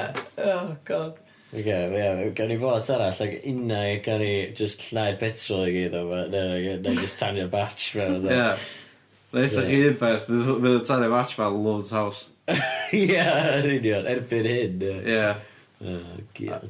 oh 0.46 0.72
god. 0.86 1.14
Oce, 1.50 1.62
okay, 1.62 1.86
yeah, 1.98 2.24
gawn 2.38 2.50
ni 2.52 2.58
fot 2.62 2.90
arall, 2.94 3.22
ac 3.26 3.48
unna 3.52 3.80
gawn 4.06 4.22
ni 4.22 4.34
just 4.58 4.84
llnau'r 4.88 5.18
petrol 5.22 5.66
i 5.70 5.76
gyd, 5.78 5.96
o, 5.98 6.04
na 6.34 6.96
just 7.00 7.22
tanio'r 7.22 7.52
batch 7.54 7.92
fel. 7.96 8.18
Ie. 8.26 8.50
Na 9.30 9.44
eitha 9.46 9.66
chi 9.70 9.84
un 9.92 10.00
peth, 10.02 10.26
bydd 10.30 10.72
y 10.74 10.82
tanio'r 10.90 11.14
batch 11.14 11.38
fel 11.38 11.62
Lord's 11.68 11.94
House. 11.94 12.22
Ie, 12.98 13.22
yn 13.22 13.70
union, 13.76 14.10
erbyn 14.10 14.50
hyn. 14.50 14.82
Ie. 15.06 15.22
Oh, 15.86 16.18
god. 16.42 16.70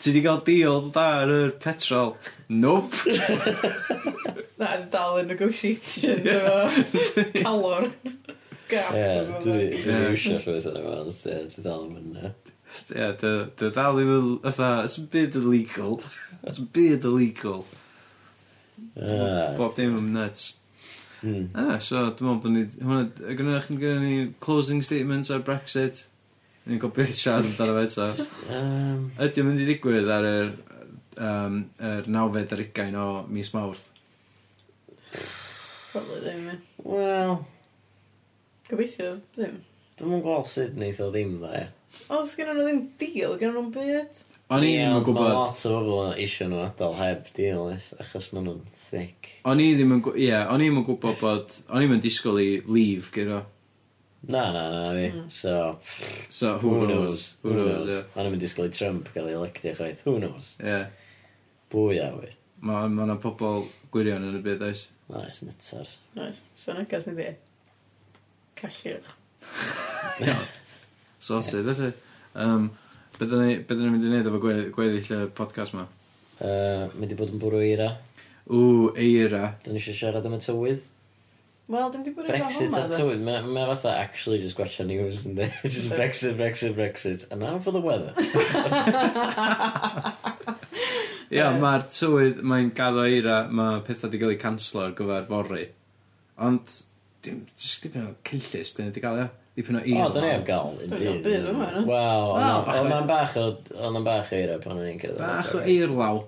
Ti 0.00 0.12
'di 0.12 0.20
gael 0.24 0.40
deal 0.46 0.86
da 0.94 1.06
ar 1.20 1.30
yr 1.34 1.50
petrol? 1.60 2.14
Nope. 2.48 3.04
Na, 4.60 4.76
dwi 4.76 4.88
dal 4.92 5.18
yn 5.20 5.28
negotiations 5.28 6.28
efo 6.34 7.42
calor 7.42 7.90
gas. 8.70 8.96
Ie, 8.96 9.10
dwi 9.44 9.66
ddim 9.74 9.92
yn 9.92 10.06
iwsio 10.14 10.38
llwyth 10.40 10.68
o'n 10.70 10.78
efo, 10.80 10.94
ond 11.02 11.26
ie, 11.28 11.42
dwi 11.52 11.64
dal 11.66 11.84
yn 11.84 11.92
mynd. 11.96 12.50
Ie, 12.94 13.10
dwi 13.20 13.70
dal 13.76 13.98
ddim 13.98 14.14
yn, 14.16 14.30
fatha, 14.46 14.70
a 14.88 15.06
bit 15.12 15.38
illegal. 15.40 16.00
It's 16.42 16.60
a 16.60 16.64
bit 16.64 17.04
illegal. 17.04 17.64
Ah. 18.96 19.52
Bob 19.56 19.76
dim 19.76 19.96
yn 20.00 20.12
nuts. 20.16 20.54
Mm. 21.20 21.50
Ah, 21.52 21.76
so, 21.76 22.06
dwi'n 22.16 22.30
meddwl 22.30 22.44
bod 22.44 22.54
ni... 22.56 22.64
Hwna, 22.80 23.34
gynnu 23.36 23.58
chi'n 23.66 23.80
gynnu 23.80 24.04
ni 24.04 24.20
closing 24.40 24.80
statements 24.84 25.32
ar 25.32 25.44
Brexit? 25.44 26.06
Ni'n 26.68 26.80
gobeithio 26.80 27.16
siarad 27.16 27.46
amdano 27.48 27.76
fe 27.78 27.86
eto. 27.86 28.26
Um... 28.52 29.06
Ydy 29.16 29.40
o'n 29.40 29.46
mynd 29.48 29.62
i 29.62 29.66
ddigwydd 29.68 30.10
ar 30.12 30.26
yr, 30.28 30.50
um, 31.16 31.62
yr 31.90 32.08
nawfed 32.12 32.52
ar 32.52 32.62
ugain 32.66 32.98
o 33.00 33.06
mis 33.32 33.48
mawrth? 33.54 33.86
Probably 35.90 36.20
ddim, 36.26 36.48
e. 36.52 36.58
Wel... 36.84 37.38
Gobeithio, 38.68 39.14
ddim. 39.36 39.56
Dwi'n 39.98 40.12
mwyn 40.12 40.24
gweld 40.24 40.50
sut 40.50 40.76
wneud 40.76 41.00
o 41.02 41.08
ddim, 41.14 41.32
dda, 41.40 41.62
ie. 41.62 42.02
Os 42.14 42.34
gen 42.38 42.52
nhw 42.52 42.66
ddim 42.66 42.82
deal, 43.00 43.38
gen 43.40 43.56
nhw'n 43.56 43.72
byd. 43.74 44.20
O'n 44.50 44.66
i'n 44.66 45.00
gwybod... 45.06 45.24
Mae 45.24 45.38
lot 45.38 45.64
o 45.64 45.72
bobl 45.72 45.98
yn 46.10 46.20
isio 46.26 46.50
nhw 46.50 46.60
adael 46.66 46.96
heb 47.00 47.32
deal, 47.36 47.72
achos 48.04 48.28
maen 48.34 48.46
nhw'n 48.50 48.60
thick. 48.90 49.32
O'n 49.48 49.64
i 49.64 49.72
ddim 49.78 49.96
yn... 49.96 50.04
gwybod... 50.04 50.20
Ie, 50.20 50.28
yeah, 50.28 50.44
o'n 50.52 50.62
i'n 50.66 50.78
gwybod 50.84 51.18
bod... 51.24 51.56
O'n 51.72 51.88
i'n 51.88 52.04
disgwyl 52.04 52.38
i 52.44 52.48
leave 52.68 53.10
gyda. 53.16 53.40
Na, 54.28 54.52
na, 54.52 54.64
na, 54.70 54.92
fi. 54.94 55.08
Hmm. 55.08 55.28
So, 55.30 55.78
so 56.28 56.58
who, 56.58 56.80
who 56.80 56.86
knows? 56.86 57.34
Who, 57.42 57.52
who 57.52 57.64
knows, 57.64 57.86
ie. 57.88 58.00
Yeah. 58.16 58.28
mynd 58.30 58.42
i 58.44 58.50
sgol 58.50 58.68
i 58.68 58.74
Trump 58.76 59.08
gael 59.14 59.30
ei 59.30 59.38
electio 59.38 59.72
chwaith. 59.78 60.02
Who 60.04 60.18
knows? 60.20 60.54
Ie. 60.60 60.66
Yeah. 60.66 60.86
Bwy 61.72 62.02
a 62.04 62.10
wir. 62.18 62.34
Mae 62.60 62.90
ma 62.92 63.06
yna 63.06 63.16
pobl 63.22 63.64
gwirion 63.94 64.26
yn 64.28 64.36
y 64.36 64.42
byd, 64.44 64.66
oes? 64.66 64.88
Oes, 65.08 65.40
nytars. 65.46 65.96
Oes, 66.20 66.42
so 66.60 66.76
na 66.76 66.84
gas 66.90 67.06
ni 67.08 67.16
di. 67.16 67.30
Callwch. 68.60 69.08
Sorted, 71.18 71.64
felly. 71.72 71.92
Um, 72.34 72.70
Beth 73.20 73.34
ydyn 73.36 73.50
ni'n 73.68 73.90
mynd 73.92 74.04
i 74.04 74.08
wneud 74.08 74.28
efo 74.30 74.38
gweddill 74.72 75.10
y 75.12 75.24
podcast 75.36 75.74
ma? 75.76 75.82
Uh, 76.40 76.86
mynd 76.96 77.12
i 77.12 77.16
bod 77.18 77.32
yn 77.34 77.40
bwrw 77.42 77.58
eira. 77.60 77.88
Ww, 78.48 78.94
eira. 78.96 79.50
Dyn 79.64 79.76
ni 79.76 79.80
eisiau 79.82 79.98
siarad 79.98 80.28
am 80.28 80.36
y 80.36 80.40
tywydd? 80.40 80.86
Wel, 81.70 81.90
dim 81.94 82.02
di 82.02 82.10
bwyd 82.10 82.26
Brexit 82.26 82.72
a 82.74 82.82
tywydd, 82.90 83.20
mae 83.22 83.44
ma 83.46 83.68
fatha 83.68 83.92
actually 84.00 84.40
just 84.42 84.56
gwella 84.58 84.86
news 84.88 85.20
yn 85.22 85.36
Just 85.62 85.92
Brexit, 85.92 86.34
Brexit, 86.38 86.74
Brexit, 86.74 87.26
and 87.30 87.44
now 87.44 87.60
for 87.62 87.70
the 87.70 87.80
weather. 87.80 88.10
Ia, 91.30 91.36
yeah, 91.36 91.54
mae'r 91.62 91.84
tywydd, 91.94 92.40
mae'n 92.42 92.72
gaddo 92.74 93.04
eira, 93.06 93.36
mae 93.54 93.84
pethau 93.86 94.08
wedi 94.10 94.18
cael 94.18 94.34
eu 94.34 94.40
canslo 94.42 94.82
ar 94.88 94.96
gyfer 94.98 95.28
fori. 95.28 95.68
Ond, 96.42 96.74
dim, 97.22 97.44
just 97.54 97.86
dipyn 97.86 98.08
o 98.08 98.16
cyllus, 98.26 98.74
dyn 98.74 98.88
ni 98.88 98.90
wedi 98.90 99.04
cael 99.04 99.22
e. 99.22 99.28
Dipyn 99.60 99.78
o 99.78 99.84
eira. 99.84 100.08
O, 100.08 100.10
dyn 100.16 100.26
ni 100.26 100.32
am 100.32 100.44
gael 100.50 100.74
un 100.74 100.90
byd. 100.90 101.22
Byd 101.28 101.48
yma, 101.52 101.70
no? 101.76 101.84
Wel, 101.92 102.34
ond 102.34 102.90
mae'n 102.90 103.06
bach 103.12 103.38
o, 103.38 103.46
ond 103.76 103.94
mae'n 104.00 104.10
bach 104.10 104.34
o 104.34 104.42
eira 104.42 104.58
pan 104.66 104.74
o'n 104.74 104.90
i'n 104.90 104.98
cyrraedd. 105.04 105.22
Bach 105.22 105.54
o 105.54 105.62
eirlaw. 105.62 106.24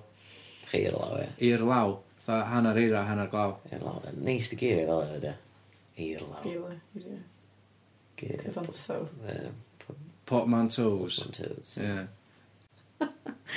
Eirlaw, 0.71 1.19
ie. 1.19 1.27
Eirlaw. 1.49 1.97
Fatha 2.23 2.47
hanner 2.53 2.77
eira, 2.79 3.03
hanner 3.09 3.27
glaw. 3.27 3.57
Eir 3.67 3.79
Eirlaw. 3.81 4.09
Neis 4.23 4.47
di 4.51 4.57
geiriau 4.59 4.87
fel 4.87 5.05
yna, 5.05 5.19
ydy. 5.19 5.31
E? 5.33 6.05
Eirlaw. 6.05 6.41
Geirau, 6.45 6.75
geirau. 6.95 7.21
Geirau. 8.21 8.43
Cyfansow. 8.45 9.07
Portmanteaus. 10.29 11.17
Portmanteaus. 11.19 11.77
Ie. 11.83 12.03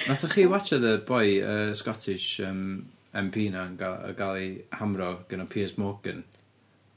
Nathach 0.09 0.35
chi 0.35 0.47
watcha 0.51 0.81
y 0.83 0.97
boi 1.07 1.29
uh, 1.41 1.75
Scottish 1.79 2.41
um, 2.45 2.89
MP 3.17 3.47
na 3.53 3.69
yn 3.71 3.77
gael, 3.79 4.17
gael 4.19 4.41
ei 4.41 4.51
hamro 4.81 5.13
gyda 5.31 5.47
Piers 5.53 5.77
Morgan? 5.79 6.25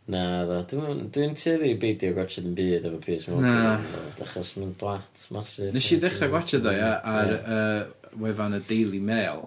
Na, 0.10 0.24
dda. 0.50 0.64
Dwi'n 0.74 1.06
dwi 1.14 1.30
tyddi 1.38 1.76
beidio 1.80 2.16
gwachod 2.18 2.50
yn 2.50 2.58
byd 2.58 2.90
efo 2.90 3.04
Piers 3.06 3.28
Morgan. 3.30 3.86
Na. 3.86 4.02
Achos 4.26 4.56
mae'n 4.58 4.74
blat 4.82 5.24
masif. 5.36 5.70
Nes 5.76 5.94
i 5.94 6.02
ddechrau 6.02 6.34
gwachod 6.34 6.66
o, 6.66 6.74
ia, 6.74 6.92
ar 7.14 7.34
yeah. 7.36 7.56
uh, 7.62 8.18
wefan 8.26 8.58
y 8.58 8.64
Daily 8.66 9.06
Mail. 9.06 9.46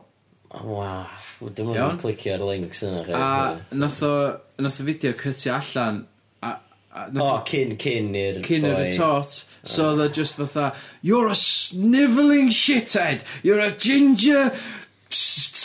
Wa, 0.53 1.07
dwi'm 1.41 1.73
ond 1.81 2.01
clicio 2.03 2.35
ar 2.37 2.45
links 2.45 2.83
yna 2.85 3.07
chwaith. 3.07 3.63
A 3.73 3.79
nath 3.79 4.03
o, 4.05 4.13
nath 4.61 4.81
o 4.83 4.85
fideo 4.85 5.15
cytio 5.17 5.55
allan 5.57 6.03
a, 6.43 6.53
a 6.93 7.07
nath... 7.09 7.25
O, 7.25 7.39
cyn, 7.49 7.73
cyn 7.81 8.13
i'r 8.21 8.43
Cyn 8.45 8.69
i'r 8.69 8.77
retort. 8.83 9.41
So 9.65 9.93
oedd 9.95 10.05
o 10.05 10.11
just 10.13 10.37
fatha, 10.37 10.75
you're 11.01 11.31
a 11.33 11.39
snivelling 11.39 12.51
shithead, 12.53 13.25
you're 13.43 13.63
a 13.65 13.71
ginger 13.73 14.51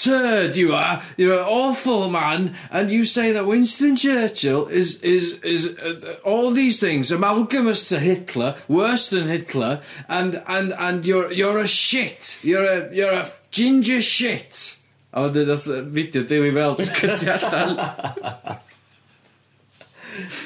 turd 0.04 0.56
you 0.56 0.74
are, 0.74 1.02
you're 1.16 1.34
an 1.34 1.46
awful 1.46 2.10
man, 2.10 2.56
and 2.70 2.92
you 2.92 3.06
say 3.06 3.32
that 3.32 3.46
Winston 3.48 3.96
Churchill 3.96 4.68
is, 4.68 5.02
is, 5.02 5.34
is 5.44 5.68
uh, 5.78 6.18
all 6.24 6.52
these 6.52 6.80
things, 6.80 7.12
amalgamous 7.12 7.90
to 7.90 8.00
Hitler, 8.00 8.56
worse 8.68 9.10
than 9.10 9.28
Hitler, 9.28 9.82
and, 10.08 10.42
and, 10.48 10.74
and 10.74 11.06
you're, 11.06 11.32
you're 11.32 11.60
a 11.60 11.68
shit, 11.68 12.38
you're 12.42 12.64
a, 12.64 12.94
you're 12.94 13.14
a 13.14 13.32
Ginger 13.52 14.02
shit! 14.02 14.76
A 15.16 15.24
wedyn 15.26 15.48
nath 15.50 15.68
y 15.72 15.82
fideo 15.96 16.26
Daily 16.30 16.52
Mail 16.52 16.76
Just 16.78 16.94
cytio 17.00 17.38
allan. 17.38 18.60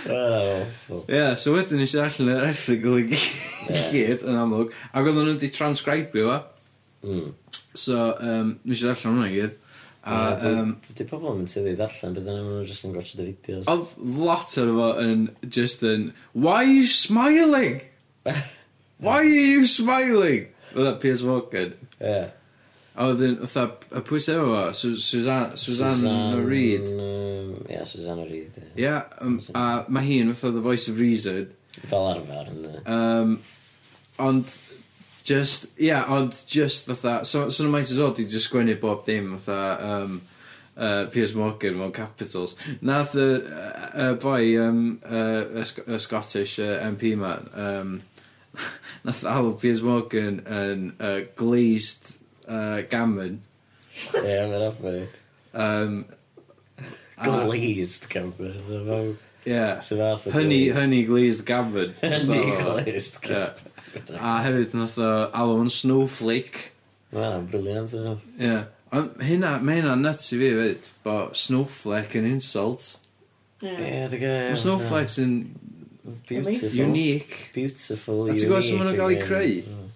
Oh, 0.10 0.62
awful. 0.62 1.06
Ie, 1.08 1.16
yeah, 1.16 1.36
so 1.40 1.54
wedyn 1.56 1.80
nes 1.80 1.94
i 1.96 2.00
allan 2.04 2.32
yr 2.34 2.46
erthigol 2.50 3.00
i 3.00 3.06
gy- 3.08 3.80
gyd 3.94 4.26
yn 4.28 4.38
amlwg. 4.42 4.74
Ac 4.92 5.06
oedden 5.08 5.28
nhw 5.30 5.36
wedi 5.38 5.50
transcribio 5.56 6.28
fo. 6.28 6.40
Mm. 7.08 7.30
So, 7.80 7.98
um, 8.20 8.56
nes 8.68 8.82
i 8.84 8.90
allan 8.92 9.06
hwnna 9.16 9.28
i 9.30 9.36
gyd. 9.38 9.58
A, 10.02 10.18
um, 10.50 10.72
Di 10.98 11.06
pobl 11.06 11.36
yn 11.38 11.46
tyddi 11.50 11.76
ddarllen, 11.78 12.16
beth 12.18 12.28
yna 12.32 12.42
nhw'n 12.42 12.66
just 12.68 12.88
yn 12.88 12.96
gwrdd 12.96 13.22
y 13.22 13.28
fideos. 13.30 13.68
Oedd 13.70 13.96
lot 14.18 14.56
o'r 14.64 14.72
fo 14.80 14.90
yn 15.04 15.28
just 15.58 15.86
yn, 15.88 16.08
why 16.34 16.64
are 16.64 16.72
you 16.72 16.88
smiling? 16.90 17.82
Why 19.02 19.16
are 19.18 19.24
you 19.26 19.66
smiling? 19.66 20.44
Oedd 20.76 20.86
that 20.86 21.00
Piers 21.02 21.24
Morgan. 21.26 21.72
Ie. 21.98 22.28
A 22.96 23.06
wedyn, 23.08 23.38
fatha, 23.48 23.78
y 23.96 24.02
pwy 24.04 24.20
sef 24.20 24.36
efo 24.36 24.50
fo? 24.52 24.64
Su- 24.76 24.98
Susan, 25.00 25.54
Susan 25.58 26.02
Reid. 26.46 26.90
Yym, 26.90 27.54
Ia, 27.72 27.86
Susanna 27.88 28.26
Reid. 28.28 28.58
yeah. 28.76 29.06
Ie, 29.22 29.26
um, 29.28 29.38
a 29.56 29.86
mae 29.88 30.04
hi'n 30.10 30.34
fatha 30.36 30.52
the 30.58 30.62
voice 30.66 30.90
of 30.92 31.00
reason. 31.00 31.54
Fel 31.88 32.10
arfer, 32.12 32.50
ynddi. 32.52 32.74
Um, 32.92 33.38
ond, 34.20 34.52
just, 35.24 35.70
ia, 35.80 35.86
yeah, 35.88 36.06
ond 36.12 36.36
just 36.48 36.86
fatha, 36.92 37.24
so, 37.24 37.48
so 37.48 37.64
nhw 37.64 37.72
might 37.78 37.90
as 37.92 37.98
well 37.98 38.12
di 38.12 38.26
just 38.28 38.50
sgwennu 38.52 38.76
bob 38.82 39.06
dim 39.08 39.38
fatha, 39.38 39.80
um, 39.88 40.22
uh, 40.76 41.06
Piers 41.14 41.34
Morgan 41.34 41.78
mewn 41.80 41.94
capitals. 41.96 42.56
Nath 42.82 43.16
y 43.16 43.28
uh, 43.40 43.90
uh, 43.94 44.14
boi, 44.20 44.58
um, 44.60 45.00
uh, 45.06 45.46
y, 45.56 45.64
Sc 45.64 45.80
y 45.88 45.98
Scottish 45.98 46.60
uh, 46.60 46.82
MP 46.92 47.16
ma, 47.16 47.38
um, 47.56 48.02
nath 49.08 49.24
alw 49.24 49.56
Piers 49.62 49.80
Morgan 49.82 50.42
yn 50.44 50.90
uh, 51.00 51.22
glazed 51.40 52.18
uh, 52.48 52.82
gammon. 52.92 53.42
Ie, 53.92 54.24
yeah, 54.24 54.48
mae'n 54.50 54.68
offer 54.70 54.98
i. 55.02 55.06
Um, 55.54 56.06
Glazed 57.22 58.10
gammon. 58.10 59.18
fath 59.46 60.28
o 60.28 60.32
Honey, 60.32 60.70
glazed 60.70 60.78
Honey 60.78 61.04
glazed 61.04 61.46
gammon. 61.46 61.94
honey 62.02 62.26
so, 62.26 62.64
glazed 62.64 63.22
gammon. 63.22 63.72
A 64.16 64.38
hefyd 64.46 64.76
nath 64.78 64.98
o 65.02 65.12
alw 65.36 65.60
yn 65.62 65.72
snowflake. 65.74 66.70
Mae'n 67.12 67.50
briliant. 67.52 67.94
Ie. 67.98 68.16
Yeah. 68.40 68.70
Ond 68.92 69.22
hynna, 69.24 69.56
mae 69.64 69.80
hynna 69.80 69.96
nuts 70.00 70.34
i 70.36 70.40
fi 70.40 70.52
fyd, 70.58 70.90
bo 71.06 71.18
snowflake 71.38 72.20
yn 72.20 72.28
insult. 72.28 72.96
Ie, 73.62 73.70
yeah. 73.70 74.16
yeah, 74.18 74.56
snowflakes 74.60 75.20
yn 75.22 75.36
beautiful. 76.28 76.80
unique. 76.80 77.52
Beautiful, 77.54 78.26
unique. 78.26 78.36
A 78.36 78.40
ti'n 78.40 78.50
gwybod 78.50 78.68
sut 78.68 78.80
maen 78.80 78.90
nhw'n 78.90 79.00
cael 79.00 79.16
eu 79.16 79.26
creu? 79.28 79.56
Mm. 79.68 79.91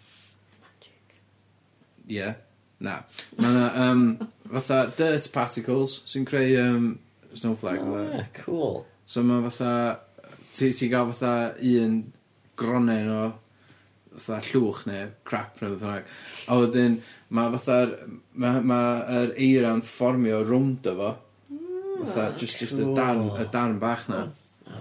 Ie. 2.12 2.34
Na. 2.86 3.00
Mae 3.40 3.54
yna, 3.54 3.68
um, 3.86 4.04
fatha 4.52 4.82
dirt 4.98 5.30
particles 5.34 6.02
sy'n 6.10 6.28
creu 6.28 6.58
um, 6.62 6.92
snowflake 7.34 7.82
ah, 7.82 7.94
fatha. 7.94 8.20
O 8.20 8.44
cool. 8.44 8.78
So 9.06 9.24
mae 9.24 9.44
fatha 9.48 9.72
ti 10.56 10.72
ti 10.76 10.90
gael 10.92 11.12
fatha 11.14 11.56
un 11.62 12.00
gronnen 12.60 13.12
o 13.12 13.24
fatha 14.16 14.42
llwch 14.50 14.86
neu 14.90 15.10
crap 15.28 15.62
neu 15.62 15.76
fatha 15.76 15.82
bynnag 15.82 16.12
a 16.48 16.60
wedyn 16.62 17.00
mae 17.36 17.52
fatha'r 17.56 17.96
ma' 18.44 18.56
ma' 18.72 19.20
yr 19.20 19.36
eira'n 19.48 19.84
fformio 19.86 20.42
rownd 20.48 20.88
o 20.92 20.96
fo. 21.00 21.12
Mm, 21.52 22.06
Fatha 22.06 22.32
just, 22.40 22.60
jyst 22.62 22.80
y 22.82 22.88
darn 22.96 23.30
y 23.40 23.48
darn 23.52 23.80
bach 23.80 24.08
'na. 24.10 24.26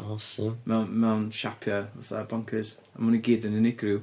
Awesome. 0.05 0.59
Mewn 0.67 0.91
mewn 1.01 1.27
siapia 1.33 1.85
fatha 2.01 2.25
bonkers. 2.31 2.75
a 2.95 3.03
ma' 3.03 3.15
i 3.15 3.23
gyd 3.23 3.47
yn 3.49 3.59
unigryw. 3.61 4.01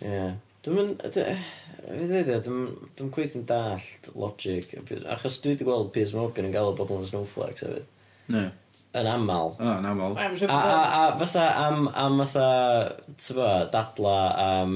Ie. 0.00 0.26
Dwi'n 0.66 0.76
mynd... 0.76 1.02
d- 1.14 1.24
be 1.86 2.36
dwi'n 2.42 3.10
cweith 3.14 3.36
yn 3.38 3.44
dallt 3.46 4.08
logic 4.18 4.72
achos 5.14 5.36
dwi 5.42 5.52
wedi 5.54 5.66
gweld 5.68 5.92
Piers 5.94 6.10
Morgan 6.16 6.48
yn 6.48 6.54
gael 6.54 6.72
o 6.72 6.76
bobl 6.78 6.98
yn 6.98 7.06
snowflakes 7.06 7.62
hefyd. 7.62 7.84
Ne. 8.34 8.46
Yn 8.96 9.06
aml. 9.10 9.52
O 9.60 9.72
yn 9.78 9.86
amal. 9.86 10.16
A 10.18 10.24
a 10.56 10.78
a 10.98 11.02
fatha 11.20 11.44
am 11.66 11.86
am 11.94 12.18
fatha 12.24 12.46
t'bo' 13.20 13.68
dadla 13.74 14.16
am 14.46 14.72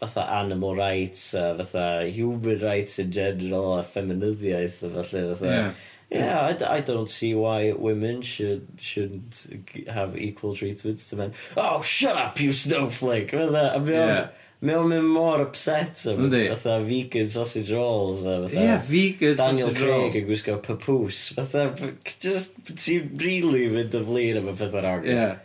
fatha 0.00 0.24
animal 0.40 0.74
rights 0.78 1.28
a 1.38 1.44
fatha 1.60 2.08
human 2.10 2.58
rights 2.64 2.98
in 2.98 3.12
general 3.12 3.76
a 3.78 3.84
feminyddiaeth, 3.84 4.82
a 4.82 4.90
falle, 4.96 5.22
fatha. 5.36 5.52
Ie. 5.68 6.18
Yeah, 6.18 6.40
I 6.40 6.52
d- 6.54 6.64
I 6.64 6.80
don't 6.80 7.10
see 7.10 7.34
why 7.36 7.70
women 7.72 8.22
should 8.22 8.66
shouldn't 8.80 9.44
g- 9.70 9.84
have 9.86 10.16
equal 10.16 10.56
treatment 10.56 10.98
to 11.10 11.16
men. 11.16 11.34
Oh, 11.56 11.82
shut 11.82 12.16
up, 12.16 12.40
you 12.40 12.50
snowflake! 12.52 13.30
Fatha, 13.36 13.66
a 13.76 13.78
mae 13.78 13.98
o'n... 14.02 14.14
Ie. 14.16 14.28
Mae 14.58 14.74
o'n 14.74 14.88
mynd 14.90 15.06
mor 15.14 15.38
upset 15.44 16.00
am 16.10 16.24
Yndi. 16.24 16.48
fatha 16.50 16.80
vegan 16.82 17.28
sausage 17.30 17.70
rolls 17.70 18.24
a 18.24 18.40
fatha... 18.42 18.62
Ie, 18.64 18.78
vegan 18.88 19.36
Daniel 19.38 19.68
sausage 19.68 19.84
rolls. 19.86 20.12
Craig 20.12 20.16
yn 20.18 20.26
gwisgo 20.32 20.56
papws. 20.64 21.20
Fatha, 21.36 21.68
b- 21.78 22.16
just, 22.24 22.56
ti'n 22.72 23.12
really 23.22 23.68
mynd 23.70 23.94
y 23.94 24.02
flin 24.08 24.40
am 24.40 24.50
y 24.50 24.56
pethau'r 24.58 24.88
arg. 24.90 25.06
Yeah. 25.06 25.36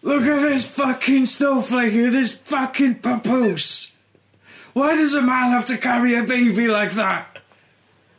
Look 0.00 0.22
at 0.22 0.40
this 0.46 0.64
fucking 0.64 1.26
snowflake 1.26 1.92
with 1.92 2.14
this 2.14 2.32
fucking 2.32 3.00
papoose. 3.04 3.92
Why 4.72 4.94
does 4.96 5.12
a 5.12 5.20
man 5.20 5.50
have 5.50 5.66
to 5.66 5.76
carry 5.76 6.14
a 6.14 6.22
baby 6.22 6.68
like 6.68 6.92
that? 6.92 7.40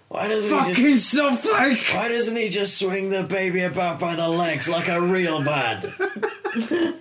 Why 0.09 0.27
doesn't 0.27 0.51
he 0.51 0.57
just... 0.57 0.69
Fucking 0.69 0.97
snowflake! 0.97 1.85
Why 1.93 2.07
doesn't 2.09 2.35
he 2.35 2.49
just 2.49 2.77
swing 2.77 3.09
the 3.09 3.23
baby 3.23 3.61
about 3.61 3.97
by 3.97 4.15
the 4.15 4.27
legs 4.27 4.67
like 4.69 4.89
a 4.89 5.01
real 5.01 5.41
man? 5.41 5.93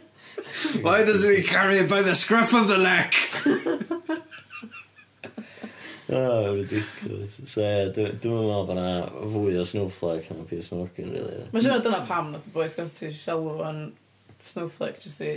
Why 0.83 1.05
doesn't 1.05 1.31
he 1.31 1.43
carry 1.43 1.79
it 1.79 1.91
by 1.91 2.03
the 2.03 2.15
scruff 2.15 2.53
of 2.55 2.69
the 2.69 2.79
neck? 2.79 3.15
Oh, 6.11 6.55
ridiculous. 6.55 7.35
So, 7.45 7.61
ie, 7.61 7.65
yeah, 7.69 7.89
dwi'n 7.93 8.15
dwi 8.23 8.31
meddwl 8.33 8.63
bod 8.65 8.79
yna 8.81 8.93
fwy 9.29 9.59
o 9.61 9.65
snowflake 9.69 10.31
yn 10.33 10.41
y 10.41 10.47
Piers 10.49 10.71
Morgan, 10.73 11.11
really. 11.13 11.43
Mae'n 11.53 11.65
siŵr 11.67 11.83
dyna 11.85 11.99
pam 12.09 12.31
nath 12.33 12.47
y 12.49 12.53
boys 12.55 12.77
gan 12.79 12.89
ti 12.89 13.11
sialw 13.13 13.59
yn 13.69 13.83
snowflake, 14.49 15.03
just 15.05 15.21
i... 15.21 15.35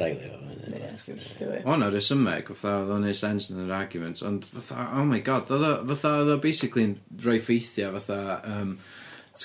Rhaid 0.00 0.24
i 0.26 0.32
fo, 0.32 0.40
Raili 0.42 0.82
o 0.82 0.98
fyny. 1.04 1.60
O, 1.62 1.76
na 1.78 1.92
resymeg, 1.94 2.50
fatha, 2.50 2.72
oedd 2.80 2.90
o'n 2.96 3.06
neud 3.06 3.20
sens 3.20 3.46
yn 3.54 3.62
yr 3.68 3.76
argument, 3.78 4.24
ond 4.26 4.48
fatha, 4.50 4.88
oh 4.98 5.06
my 5.06 5.22
god, 5.28 5.46
fatha, 5.46 6.16
oedd 6.24 6.34
o 6.34 6.40
basically 6.42 6.88
yn 6.88 6.96
rhoi 7.22 7.38
ffeithiau, 7.38 7.94
fatha, 8.00 8.40
um, 8.50 8.78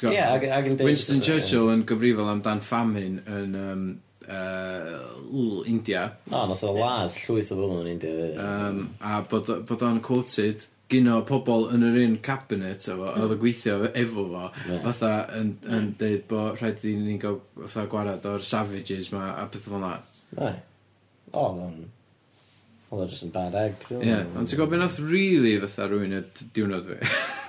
Yeah, 0.01 0.33
ag, 0.33 0.47
ag 0.49 0.67
Winston 0.81 1.21
Churchill 1.21 1.67
yn 1.69 1.83
gyfrifol 1.85 2.31
amdan 2.31 2.63
famine 2.65 3.21
yn 3.29 3.51
um, 3.53 3.83
uh, 4.27 5.63
India. 5.69 6.05
O, 6.29 6.35
oh, 6.35 6.45
nath 6.49 6.63
o 6.65 6.73
ladd 6.75 7.17
llwyth 7.23 7.51
o 7.53 7.57
bobl 7.59 7.81
yn 7.83 7.91
India. 7.95 8.29
Um, 8.43 8.85
a 9.03 9.21
bod, 9.29 9.49
bod 9.69 9.85
o'n 9.85 10.01
quoted 10.05 10.67
gyno 10.93 11.21
pobl 11.27 11.69
yn 11.73 11.85
yr 11.87 11.97
un 12.03 12.19
cabinet 12.23 12.85
efo, 12.91 13.09
oedd 13.09 13.33
yn 13.35 13.41
gweithio 13.41 13.79
efo 13.89 14.27
fo, 14.29 14.45
yeah. 14.67 14.83
fatha 14.85 15.11
yn, 15.39 15.55
yn 15.65 15.89
yeah. 15.89 15.89
deud 16.03 16.27
bod 16.29 16.59
rhaid 16.59 16.85
i 16.85 16.93
ni'n 16.99 17.19
gael 17.21 17.39
fatha 17.63 17.87
gwarad 17.91 18.29
o'r 18.29 18.45
savages 18.47 19.09
ma 19.15 19.31
a 19.33 19.47
beth 19.49 19.67
fel 19.67 19.83
na. 19.83 19.95
Right. 20.37 20.63
O, 21.31 21.47
oedd 21.47 21.61
o'n... 21.67 21.77
Oedd 22.93 23.05
o'n 23.07 23.09
just 23.09 23.25
yn 23.25 23.33
bad 23.33 23.55
egg. 23.57 23.87
Ie, 23.89 24.01
yeah. 24.05 24.27
ond 24.37 24.49
ti'n 24.49 24.59
gwybod 24.59 24.75
beth 24.75 24.83
nath 24.83 24.99
really 25.01 25.55
fatha 25.63 25.87
rhywun 25.89 26.19
y 26.19 26.25
diwrnod 26.53 26.91
fi? 26.91 26.99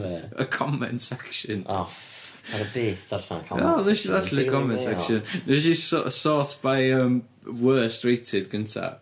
y 0.42 0.48
comment 0.50 1.02
section. 1.02 1.66
Oh, 1.68 1.90
Ar 2.54 2.64
y 2.64 2.70
byth 2.74 3.12
allan 3.16 3.44
comment 3.48 3.68
oh, 3.68 3.84
nes 3.84 4.06
i 4.06 4.10
allan 4.16 4.42
y 4.42 4.48
comment 4.48 4.80
section. 4.80 5.22
Nes 5.46 5.68
i 5.70 5.76
sort 5.76 6.56
by 6.62 6.90
um, 6.96 7.22
worst 7.46 8.04
rated 8.04 8.50
gynta. 8.50 8.98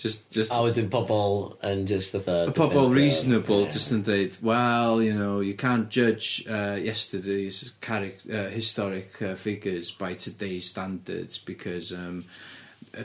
Just, 0.00 0.30
just... 0.32 0.50
A 0.50 0.62
wedyn 0.64 0.88
pobl 0.88 1.58
yn 1.60 1.84
just 1.86 2.14
fatha... 2.14 2.50
Pobl 2.56 2.88
reasonable, 2.94 3.66
yeah. 3.66 3.74
just 3.74 3.92
yn 3.92 4.00
dweud, 4.06 4.38
well, 4.40 5.02
you 5.02 5.12
know, 5.12 5.40
you 5.40 5.52
can't 5.52 5.90
judge 5.90 6.42
uh, 6.48 6.78
yesterday's 6.80 7.72
uh, 7.86 8.48
historic 8.48 9.20
uh, 9.20 9.34
figures 9.34 9.90
by 9.90 10.14
today's 10.14 10.70
standards 10.70 11.36
because 11.36 11.92
um, 11.92 12.24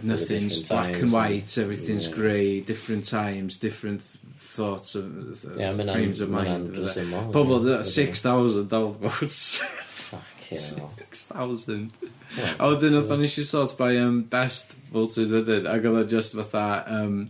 nothing's 0.03 0.63
black 0.69 0.95
and 0.95 1.11
white, 1.11 1.57
everything's 1.57 2.07
yeah. 2.07 2.15
grey, 2.15 2.61
different 2.61 3.05
times, 3.05 3.57
different 3.57 4.01
thoughts 4.55 4.95
of, 4.95 5.05
of 5.05 5.59
yeah, 5.59 5.73
frames 5.75 6.21
of 6.21 6.29
mind. 6.29 6.69
Pobl, 6.69 7.83
6,000 7.83 8.69
downvotes. 8.69 9.61
6,000. 10.49 11.91
A 12.59 12.69
wedyn 12.69 12.97
oedd 12.99 13.11
o'n 13.13 13.23
eisiau 13.25 13.47
sort 13.47 13.75
by 13.79 13.95
um, 14.01 14.23
best 14.29 14.75
voted 14.93 15.33
ydyn, 15.41 15.69
ac 15.71 15.87
oedd 15.89 16.01
o 16.01 16.07
just 16.15 16.35
fatha, 16.37 16.83
um, 16.91 17.29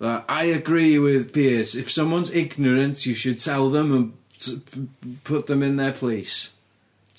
I 0.00 0.44
agree 0.56 0.98
with 0.98 1.32
Piers, 1.34 1.74
if 1.76 1.90
someone's 1.92 2.30
ignorant, 2.32 3.04
you 3.04 3.14
should 3.14 3.38
tell 3.38 3.68
them 3.68 3.92
and 3.92 5.20
put 5.24 5.46
them 5.46 5.62
in 5.62 5.76
their 5.76 5.92
place. 5.92 6.52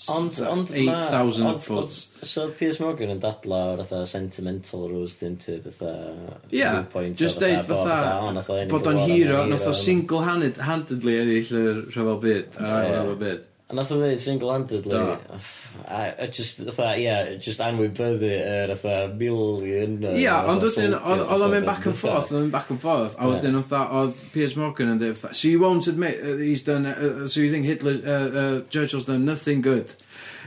Ond, 0.10 0.40
ond 0.42 0.72
8,000 0.74 1.44
ma, 1.46 1.58
foot. 1.62 1.94
So 2.26 2.48
oedd 2.48 2.56
Piers 2.58 2.80
Morgan 2.82 3.14
yn 3.14 3.20
dadla 3.22 3.60
o'r 3.74 3.84
fatha 3.84 4.08
sentimental 4.10 4.88
rose 4.90 5.20
tinted 5.20 5.68
fatha 5.68 6.16
yeah, 6.50 6.80
viewpoint. 6.80 7.20
Just 7.22 7.42
deud 7.44 7.62
fatha 7.68 8.66
bod 8.72 8.90
o'n 8.90 9.04
hero, 9.06 9.44
nath 9.52 9.68
o 9.70 9.76
single-handedly 9.78 11.20
ennill 11.22 11.54
y 11.62 11.64
rhyfel 11.94 12.20
byd. 12.26 12.58
Yeah, 12.58 12.90
rhyfel 12.90 13.20
byd. 13.22 13.48
A 13.72 13.76
nath 13.78 13.92
o 13.96 13.98
dweud 14.02 14.20
single-handedly, 14.20 14.92
Do. 14.92 15.40
a, 15.88 16.00
a 16.26 16.28
just, 16.28 16.58
fatha, 16.76 16.98
ie, 17.00 17.38
just 17.40 17.62
anwybyddu 17.64 18.28
yr 18.36 18.74
fatha 18.76 19.06
million... 19.16 19.94
Ie, 20.12 20.26
ond 20.28 20.66
wedyn, 20.68 20.98
oedd 21.00 21.24
oedd 21.24 21.46
o'n 21.48 21.54
mynd 21.56 21.70
back 21.70 21.88
and 21.88 21.96
forth, 21.96 22.28
oedd 22.28 22.36
o'n 22.36 22.44
mynd 22.50 22.56
back 22.58 22.74
and 22.76 22.82
forth, 22.84 23.16
a 23.16 23.24
Ie. 23.24 23.32
wedyn 23.38 23.56
oedd 23.62 23.70
that- 23.72 23.96
oedd 24.02 24.20
Piers 24.36 24.58
Morgan 24.60 24.92
yn 24.92 25.00
dweud, 25.00 25.16
fatha, 25.22 25.38
so 25.40 25.48
you 25.48 25.64
won't 25.64 25.88
admit 25.88 26.20
uh, 26.20 26.36
he's 26.44 26.66
done, 26.68 26.84
uh, 26.92 27.24
so 27.32 27.40
you 27.40 27.48
think 27.54 27.66
Hitler, 27.70 27.96
uh, 28.04 28.28
uh, 28.44 28.62
Churchill's 28.68 29.08
done 29.08 29.24
nothing 29.24 29.64
good? 29.64 29.96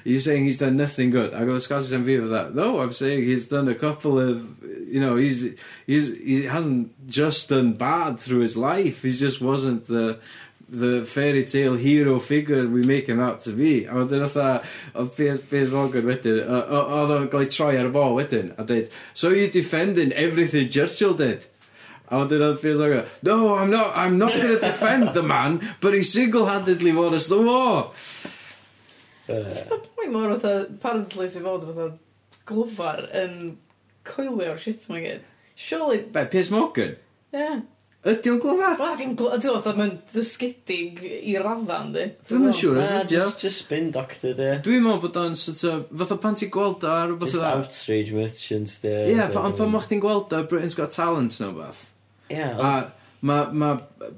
You're 0.04 0.20
saying 0.20 0.44
he's 0.44 0.58
done 0.58 0.76
nothing 0.76 1.08
good. 1.08 1.32
I 1.32 1.46
go, 1.46 1.58
Scottish 1.58 1.88
MV 1.88 2.20
with 2.20 2.30
that. 2.30 2.54
No, 2.54 2.80
I'm 2.80 2.92
saying 2.92 3.22
he's 3.24 3.48
done 3.48 3.68
a 3.68 3.74
couple 3.74 4.20
of, 4.20 4.44
you 4.87 5.00
know, 5.00 5.16
he's, 5.16 5.46
he's, 5.87 6.14
he 6.18 6.44
hasn't 6.44 6.92
just 7.08 7.48
done 7.48 7.72
bad 7.72 8.20
through 8.20 8.40
his 8.40 8.54
life. 8.54 9.00
He 9.00 9.12
just 9.12 9.40
wasn't 9.40 9.87
the, 9.87 10.20
the 10.68 11.05
fairy 11.05 11.44
tale 11.44 11.74
hero 11.74 12.18
figure 12.18 12.66
we 12.66 12.83
make 12.83 13.07
him 13.07 13.20
out 13.20 13.40
to 13.40 13.53
be. 13.53 13.85
A 13.85 13.94
wedyn 13.94 14.24
a 14.24 14.62
oedd 14.94 15.42
Piers 15.50 15.70
Morgan 15.70 16.07
wedyn, 16.09 16.40
oedd 16.44 17.12
o'n 17.14 17.29
gael 17.33 17.44
ei 17.44 17.50
troi 17.53 17.72
ar 17.79 17.90
y 17.90 17.92
bol 17.94 18.16
wedyn, 18.16 18.55
a 18.59 18.64
dweud, 18.64 18.92
so 19.12 19.31
you're 19.31 19.53
defending 19.53 20.12
everything 20.12 20.68
Churchill 20.68 21.14
did. 21.14 21.46
A 22.09 22.22
wedyn 22.22 22.46
oedd 22.48 22.62
Piers 22.62 22.79
Morgan, 22.79 23.05
no, 23.22 23.57
I'm 23.57 23.70
not, 23.70 23.92
I'm 23.96 24.18
not 24.18 24.33
going 24.33 24.55
to 24.55 24.61
defend 24.61 25.14
the 25.14 25.22
man, 25.22 25.61
but 25.81 25.94
he 25.94 26.03
single-handedly 26.03 26.92
won 26.92 27.14
us 27.14 27.27
the 27.27 27.40
war. 27.42 27.92
Uh. 29.29 29.48
So, 29.48 29.81
pwy 29.96 30.11
mor 30.12 30.33
fatha, 30.35 30.66
apparently 30.68 31.29
sy'n 31.33 31.44
fod 31.44 31.68
fatha 31.68 31.92
glofar 32.48 33.07
yn 33.16 33.57
coelio'r 34.05 34.59
shit 34.61 34.85
mae 34.92 35.05
gyd. 35.05 35.22
Surely... 35.55 36.03
Be, 36.12 36.27
Piers 36.27 36.50
Morgan? 36.50 36.96
Yeah. 37.33 37.62
Ydy 38.05 38.31
o'n 38.35 38.40
glyfar? 38.43 38.75
Wel, 38.81 38.97
di'n 39.01 39.14
glyfar, 39.17 39.38
ti'n 39.40 39.55
meddwl, 39.55 39.77
mae'n 39.79 39.93
ddysgidig 40.11 40.99
i 41.05 41.37
raddan, 41.40 41.95
di. 41.95 42.03
Dwi'n 42.29 42.51
yn 42.51 42.57
siŵr, 42.59 42.81
ydy 43.01 43.21
o. 43.23 43.29
Just 43.40 43.62
spin 43.62 43.88
doctor, 43.95 44.35
di. 44.37 44.51
Dwi'n 44.67 44.85
meddwl 44.85 45.01
bod 45.07 45.17
o'n 45.23 45.38
sort 45.40 45.62
of, 45.71 45.87
fatha 46.03 46.19
pan 46.21 46.37
ti'n 46.37 46.53
gweld 46.53 46.85
o 46.85 46.90
ar 46.93 47.09
rhywbeth 47.09 47.33
o 47.33 47.40
dda. 47.40 47.55
Just 47.62 47.81
outrage 47.87 48.12
merchants, 48.12 48.77
di. 48.83 48.93
Ie, 49.14 49.23
ond 49.40 49.57
pan 49.57 49.73
moch 49.73 49.88
ti'n 49.88 50.05
gweld 50.05 50.37
o 50.37 50.43
Britain's 50.51 50.77
Got 50.77 50.93
Talent, 50.93 51.38
no 51.40 51.55
beth. 51.57 51.81
Ie. 52.29 52.45
A 52.45 52.75
ma, 53.25 53.38
ma, 53.57 53.71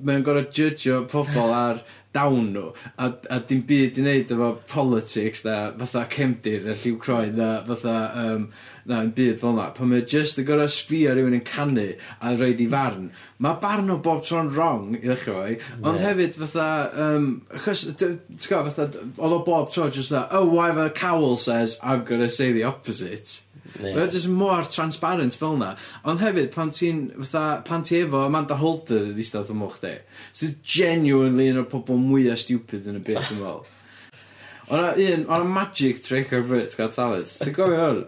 mae'n 0.03 0.25
gorfod 0.27 0.53
judgeio 0.57 1.05
pobl 1.11 1.55
ar 1.55 1.83
dawn 2.16 2.53
nhw, 2.55 2.70
a, 2.96 3.11
a 3.33 3.40
dim 3.49 3.62
byd 3.68 3.99
i 4.01 4.05
wneud 4.05 4.33
efo 4.33 4.49
politics 4.70 5.44
na, 5.44 5.57
fatha 5.83 6.07
cemdir 6.12 6.64
na 6.64 6.77
lliw 6.77 6.96
croen 7.03 7.37
na, 7.37 7.51
fatha, 7.66 7.96
um, 8.22 8.46
na, 8.88 9.03
yn 9.05 9.12
byd 9.16 9.40
fel 9.42 9.53
yna. 9.53 9.66
Pan 9.77 9.90
mae 9.90 10.05
just 10.09 10.40
yn 10.40 10.46
gorfod 10.49 10.72
sbio 10.72 11.14
rhywun 11.16 11.37
yn 11.37 11.44
canu 11.46 11.88
a 12.20 12.35
roed 12.40 12.62
i 12.62 12.68
farn, 12.72 13.11
mae 13.42 13.61
barn 13.62 13.92
o 13.92 13.99
bob 14.03 14.25
tro'n 14.25 14.53
wrong 14.57 14.94
i 14.96 15.03
ddechrau 15.05 15.37
fo, 15.37 15.46
yeah. 15.53 15.88
ond 15.90 16.05
hefyd 16.05 16.38
fatha, 16.40 16.68
um, 17.07 17.31
achos, 17.59 17.85
ti'n 18.01 18.20
gwybod, 18.33 18.72
fatha, 18.79 19.09
oedd 19.16 19.40
o 19.40 19.42
bob 19.51 19.72
tro 19.75 19.90
just 19.90 20.14
that, 20.14 20.33
oh, 20.33 20.46
whatever 20.46 20.88
Cowell 20.88 21.37
says, 21.37 21.79
I'm 21.83 22.05
gonna 22.05 22.31
say 22.31 22.53
the 22.53 22.64
opposite. 22.64 23.42
Mae 23.80 24.02
o 24.02 24.08
jyst 24.08 24.30
mor 24.32 24.66
transparent 24.72 25.36
fel 25.36 25.56
na. 25.60 25.74
Ond 26.08 26.22
hefyd, 26.22 26.50
pan 26.54 26.72
ti'n, 26.74 27.06
fatha, 27.20 27.62
pan 27.66 27.84
ti 27.86 28.00
efo 28.02 28.24
Amanda 28.26 28.58
Holder 28.60 29.10
yn 29.12 29.22
eistedd 29.22 29.52
o 29.52 29.56
mwch 29.58 29.78
di, 29.84 29.94
sydd 30.36 30.58
genuinely 30.76 31.50
un 31.52 31.62
o'r 31.62 31.70
pobol 31.70 32.00
mwyaf 32.02 32.42
stupid 32.44 32.88
yn 32.90 33.00
y 33.00 33.04
byd, 33.06 33.22
yn 33.34 33.42
fel. 33.42 33.64
O'na 34.66 34.92
un, 34.98 35.26
o'na 35.30 35.46
magic 35.46 36.02
trick 36.02 36.32
ar 36.34 36.46
Brit 36.46 36.74
gael 36.78 36.92
talent. 36.94 37.32
Ti'n 37.42 37.54
gofio 37.54 37.82
hwn? 37.82 38.04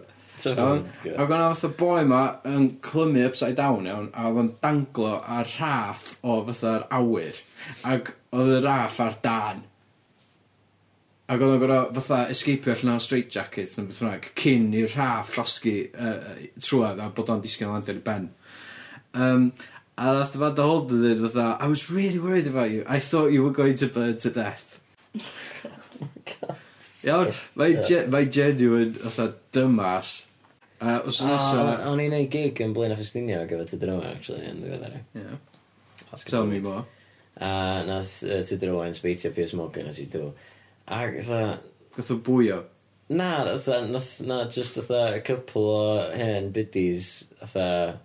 Iawn? 0.47 0.85
Ac 1.15 1.31
o'na 1.31 1.47
fatha 1.53 1.71
boi 1.79 2.03
ma 2.07 2.21
yn 2.47 2.69
clymu 2.83 3.25
upside 3.27 3.57
down, 3.59 3.87
iawn, 3.87 4.09
a 4.13 4.27
oedd 4.29 4.41
o'n 4.43 4.53
danglo 4.63 5.17
ar 5.19 5.49
raff 5.59 6.13
o 6.23 6.39
fatha'r 6.49 6.87
awyr. 6.99 7.39
Ac 7.87 8.13
oedd 8.35 8.55
y 8.57 8.61
raff 8.65 8.99
ar 9.03 9.17
dan. 9.23 9.65
Ac 11.29 11.43
oedd 11.45 11.51
o'n 11.53 11.61
gorau 11.61 11.89
fatha 11.99 12.23
escapio 12.33 12.73
allan 12.73 12.95
o'r 12.95 13.03
straight 13.05 13.29
jacket 13.33 13.75
neu 13.77 13.85
beth 13.89 13.99
bynnag 14.01 14.29
cyn 14.41 14.71
i'r 14.79 14.89
rhaff 14.95 15.35
llosgi 15.35 15.75
uh, 15.93 16.31
trwad 16.57 17.01
a 17.03 17.09
bod 17.13 17.29
o'n 17.29 17.43
disgyn 17.43 17.69
lan 17.69 17.85
ar 17.85 17.99
ben. 18.07 18.25
Um, 19.13 19.51
a 19.99 20.13
nath 20.15 20.37
hold 20.39 20.95
yn 20.95 21.03
dweud 21.03 21.21
fatha 21.27 21.45
I 21.59 21.67
was 21.67 21.89
really 21.91 22.17
worried 22.17 22.47
about 22.47 22.71
you. 22.71 22.83
I 22.87 22.99
thought 22.99 23.35
you 23.35 23.43
were 23.43 23.53
going 23.53 23.77
to 23.83 23.87
burn 23.87 24.17
to 24.17 24.33
death. 24.33 24.79
Iawn, 27.05 27.29
mae'n 27.55 27.79
ge 27.85 28.03
mae'n 28.11 28.33
genuine 28.33 28.97
fatha 29.05 29.29
dymas. 29.53 30.17
Uh, 30.79 30.99
os 31.05 31.19
yn 31.21 31.29
ah, 31.29 31.35
nesaf... 31.35 31.87
O'n 31.91 31.99
i'n 31.99 32.13
neud 32.15 32.29
gig 32.31 32.59
yn 32.63 32.73
blaen 32.75 32.93
a 32.95 32.97
ffestinio 32.97 33.43
gyfer 33.47 33.67
Tudor 33.67 33.97
Owen, 33.97 34.13
actually, 34.15 34.45
yn 34.47 34.61
ddiweddar. 34.63 35.01
Yeah. 35.13 35.35
Tell 36.23 36.47
me 36.47 36.59
more. 36.63 36.85
A 37.35 37.83
nath 37.87 38.23
uh, 38.23 38.41
Tudor 38.47 38.77
Owen 38.77 38.95
sbeitio 38.95 39.33
Piers 39.35 39.53
Morgan 39.53 39.91
as 39.91 39.99
you 39.99 40.07
do. 40.07 40.31
Ac 40.89 41.21
fatha... 41.21 41.59
Gath 41.95 42.11
o 42.11 42.19
bwyo? 42.25 42.63
Na, 43.09 43.45
fatha, 43.57 43.87
nath, 43.87 44.21
na, 44.21 44.45
just 44.45 44.75
fatha, 44.75 45.15
a 45.15 45.21
couple 45.21 45.63
o 45.63 46.11
hen 46.11 46.51
biddies, 46.51 47.25
fatha, 47.39 47.99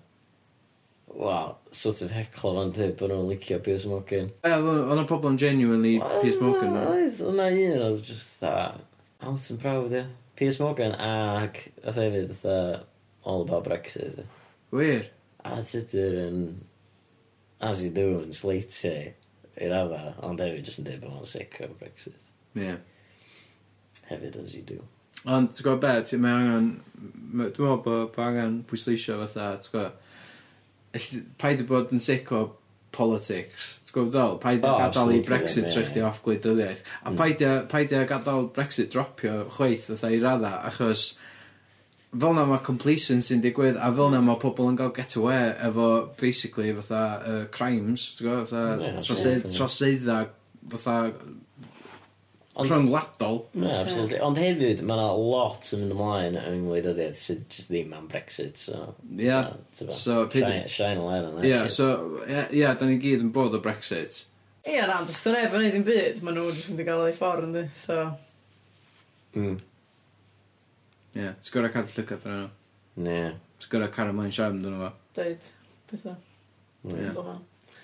wel, 1.15 1.59
sort 1.71 2.03
of 2.03 2.11
heclo 2.11 2.55
fan 2.57 2.73
dweud 2.75 2.97
bod 2.99 3.13
nhw'n 3.13 3.31
licio 3.31 3.59
Piers 3.65 3.87
Morgan. 3.89 4.31
E, 4.45 4.53
oedd 4.53 4.93
yna 4.97 5.07
pobl 5.09 5.31
yn 5.31 5.39
genuinely 5.41 5.95
Piers 6.23 6.41
Morgan, 6.41 6.75
no? 6.77 6.85
Oedd, 6.93 7.21
oedd 7.23 7.33
yna 7.35 7.49
un 7.53 7.87
oedd 7.89 8.05
just 8.09 8.35
fatha, 8.41 8.83
out 9.23 9.51
and 9.53 9.63
proud, 9.63 9.93
ie. 9.93 10.05
Piers 10.37 10.61
Morgan 10.61 10.97
ac, 10.99 11.63
oedd 11.85 12.01
hefyd, 12.01 12.37
fatha, 12.43 12.85
all 13.25 13.47
about 13.47 13.69
Brexit, 13.69 14.21
ie. 14.25 14.29
Wir? 14.75 15.09
A 15.45 15.61
tydyr 15.65 16.21
yn, 16.27 16.45
as 17.65 17.81
you 17.85 17.93
do, 17.95 18.09
yn 18.25 18.37
sleitio 18.37 18.95
i 19.55 19.73
radda, 19.73 20.15
ond 20.27 20.41
hefyd 20.43 20.69
jyst 20.69 20.81
yn 20.81 20.89
dweud 20.89 21.05
bod 21.05 21.19
nhw'n 21.19 21.35
sick 21.37 21.61
o 21.65 21.71
Brexit. 21.79 22.31
Ie. 22.61 22.77
Hefyd 24.11 24.37
as 24.43 24.55
you 24.55 24.63
do. 24.69 24.81
Ond, 25.25 25.55
ti'n 25.57 25.65
gwybod 25.65 25.81
be, 25.81 25.93
ti, 26.05 26.19
mae 26.21 26.35
angen, 26.37 26.67
ma- 27.33 27.47
dwi'n 27.49 27.65
meddwl 27.65 27.81
bod 27.87 28.11
bo 28.15 28.23
angen 28.27 28.59
pwysleisio 28.69 29.17
fatha, 29.23 29.47
ti'n 29.65 29.73
gwybod, 29.73 30.03
elli- 31.01 31.23
paid 31.41 31.63
i 31.65 31.67
bod 31.71 31.95
yn 31.97 32.03
sic 32.05 32.29
o 32.37 32.43
politics, 32.95 33.71
ti'n 33.89 33.97
gwybod 33.97 34.13
dal, 34.15 34.37
paid 34.43 34.61
i 34.61 34.69
O, 34.69 34.75
gadael 34.77 34.85
i 34.85 34.89
absolutely, 34.91 35.23
Brexit 35.31 35.65
ie, 35.65 35.71
trech 35.73 35.89
ie. 35.89 35.93
chdi 35.95 36.05
off 36.07 36.21
gwleidyddiaeth, 36.27 36.83
a 37.03 37.11
mm. 37.11 37.17
paid 37.23 37.41
i- 37.47 37.55
paid 37.73 37.95
i 37.97 38.03
gadael 38.13 38.51
Brexit 38.55 38.93
dropio 38.93 39.39
chweith 39.57 39.89
fatha 39.89 40.13
i 40.13 40.21
radda, 40.23 40.53
achos 40.69 41.07
fel 42.15 42.37
na 42.37 42.45
mae 42.47 42.61
complacency'n 42.63 43.41
digwydd, 43.43 43.81
a 43.81 43.89
fel 43.97 44.13
na 44.13 44.21
mae 44.23 44.39
pobl 44.45 44.69
yn 44.71 44.77
cael 44.79 44.93
get 44.95 45.17
away 45.19 45.41
efo, 45.67 45.89
basically, 46.21 46.69
fatha, 46.77 47.01
uh, 47.33 47.41
crimes, 47.57 48.05
ti'n 48.19 48.29
gwybod, 48.29 48.45
Ie, 48.45 48.53
fatha, 48.53 48.93
absolutely. 49.01 49.57
troseddau, 49.57 50.29
fatha, 50.77 50.99
Ond... 52.55 52.71
Rhyngwladol. 52.71 53.41
Yeah, 53.53 53.81
absolutely. 53.81 54.19
Ond 54.23 54.39
hefyd, 54.39 54.83
mae 54.87 54.95
yna 54.95 55.07
lot 55.19 55.67
yn 55.75 55.81
mynd 55.83 55.95
ymlaen 55.97 56.37
yng 56.39 56.61
ngwleidyddiaeth 56.69 57.19
sydd 57.19 57.41
just 57.51 57.73
ddim 57.73 57.95
am 57.97 58.05
Brexit, 58.11 58.61
so... 58.63 58.93
Yeah. 59.19 59.57
Na, 59.81 59.97
so, 59.99 60.21
pyd... 60.31 60.45
Shine, 60.45 60.69
shine 60.71 61.01
a 61.03 61.07
light 61.07 61.25
on 61.27 61.41
that. 61.41 61.49
Yeah, 61.49 61.65
shit. 61.65 61.73
so, 61.81 62.21
yeah, 62.29 62.47
yeah, 62.55 62.77
da 62.79 62.87
ni 62.87 63.01
gyd 63.03 63.25
yn 63.25 63.33
bod 63.35 63.57
o 63.59 63.61
Brexit. 63.65 64.21
Ie, 64.63 64.77
yeah, 64.77 64.87
na, 64.87 65.01
ond 65.03 65.11
os 65.11 65.19
dyn 65.27 65.35
neb 65.35 65.57
yn 65.59 65.65
neud 65.65 65.79
yn 65.81 65.87
byd, 65.89 66.21
maen 66.23 66.39
nhw 66.39 66.45
jyst 66.53 66.71
mynd 66.71 66.85
i 66.85 66.87
gael 66.87 67.03
ei 67.09 67.17
ffordd, 67.17 67.49
ynddi, 67.49 67.65
so... 67.81 67.97
Mm. 69.35 69.57
Ie, 69.59 71.25
yeah, 71.25 71.35
ti'n 71.41 71.57
gwrdd 71.57 71.75
cadw 71.75 71.97
llygad 71.97 72.29
yn 72.29 72.37
yno? 72.37 72.53
Ne. 73.09 73.19
Ti'n 73.59 73.73
gwrdd 73.75 73.91
cario 73.99 74.15
mlaen 74.15 74.37
siarad 74.39 74.61
yn 74.61 74.63
dyn 74.63 74.79
nhw 74.79 74.85
fo? 74.87 74.93
Deud, 75.19 75.51
bethau. 75.91 76.15
Ie. 76.95 77.35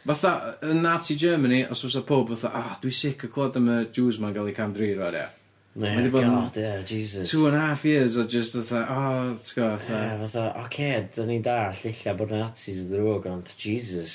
Fatha, 0.07 0.57
yn 0.65 0.81
Nazi 0.81 1.15
Germany, 1.17 1.67
os 1.69 1.85
oes 1.85 1.93
fysa 1.93 2.01
pob 2.07 2.31
fatha, 2.33 2.51
ah, 2.57 2.79
dwi 2.81 2.93
sic 2.95 3.27
o 3.27 3.29
clod 3.33 3.59
am 3.61 3.69
y 3.69 3.83
Jews 3.93 4.17
ma'n 4.21 4.33
gael 4.33 4.49
eu 4.49 4.57
cam 4.57 4.73
dri 4.73 4.95
roi, 4.97 5.13
ia. 5.13 5.29
Mae 5.77 5.93
wedi 5.95 6.11
bod 6.11 6.25
yn 6.25 6.33
God, 6.35 6.57
yeah, 6.57 6.81
Jesus. 6.83 7.29
two 7.31 7.47
and 7.47 7.55
a 7.55 7.61
half 7.61 7.85
years 7.85 8.17
o 8.17 8.25
just 8.25 8.57
fatha, 8.57 8.81
oh, 8.89 9.35
ti'n 9.45 9.59
go, 9.59 9.69
fatha. 9.77 9.99
Ie, 10.01 10.19
fatha, 10.25 10.45
oce, 10.49 10.65
okay, 10.65 11.09
da 11.15 11.27
ni'n 11.29 11.45
dall, 11.45 11.83
illa 11.93 12.15
bod 12.17 12.33
Nazis 12.35 12.87
ddrwg, 12.89 13.29
ond 13.31 13.53
Jesus, 13.61 14.15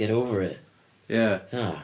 get 0.00 0.10
over 0.10 0.42
it. 0.48 0.58
Ie. 1.12 1.26
Ah. 1.60 1.82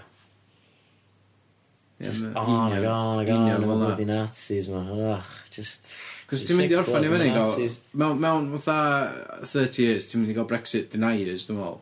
Just 2.00 2.24
on 2.32 2.72
ag 2.72 2.84
on 2.84 3.20
ag 3.20 3.32
on, 3.34 3.50
yn 3.58 3.66
bloody 3.68 4.06
Nazis, 4.08 4.70
ma. 4.72 4.86
Ugh, 5.12 5.34
just... 5.52 5.90
Cos 6.28 6.46
ti'n 6.48 6.58
mynd 6.58 6.72
i 6.72 6.80
orffan 6.80 7.04
i 7.04 7.12
fyny, 7.12 7.28
gael, 7.36 7.76
Mewn, 7.92 8.18
mewn 8.24 8.48
fatha 8.56 9.44
30 9.44 9.84
years, 9.84 10.08
ti'n 10.08 10.24
mynd 10.24 10.32
i 10.32 10.38
gael 10.40 10.48
Brexit 10.48 10.90
deniers, 10.96 11.44
dwi'n 11.48 11.60
meddwl. 11.60 11.78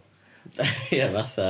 Ia, 0.96 1.06
fatha, 1.14 1.46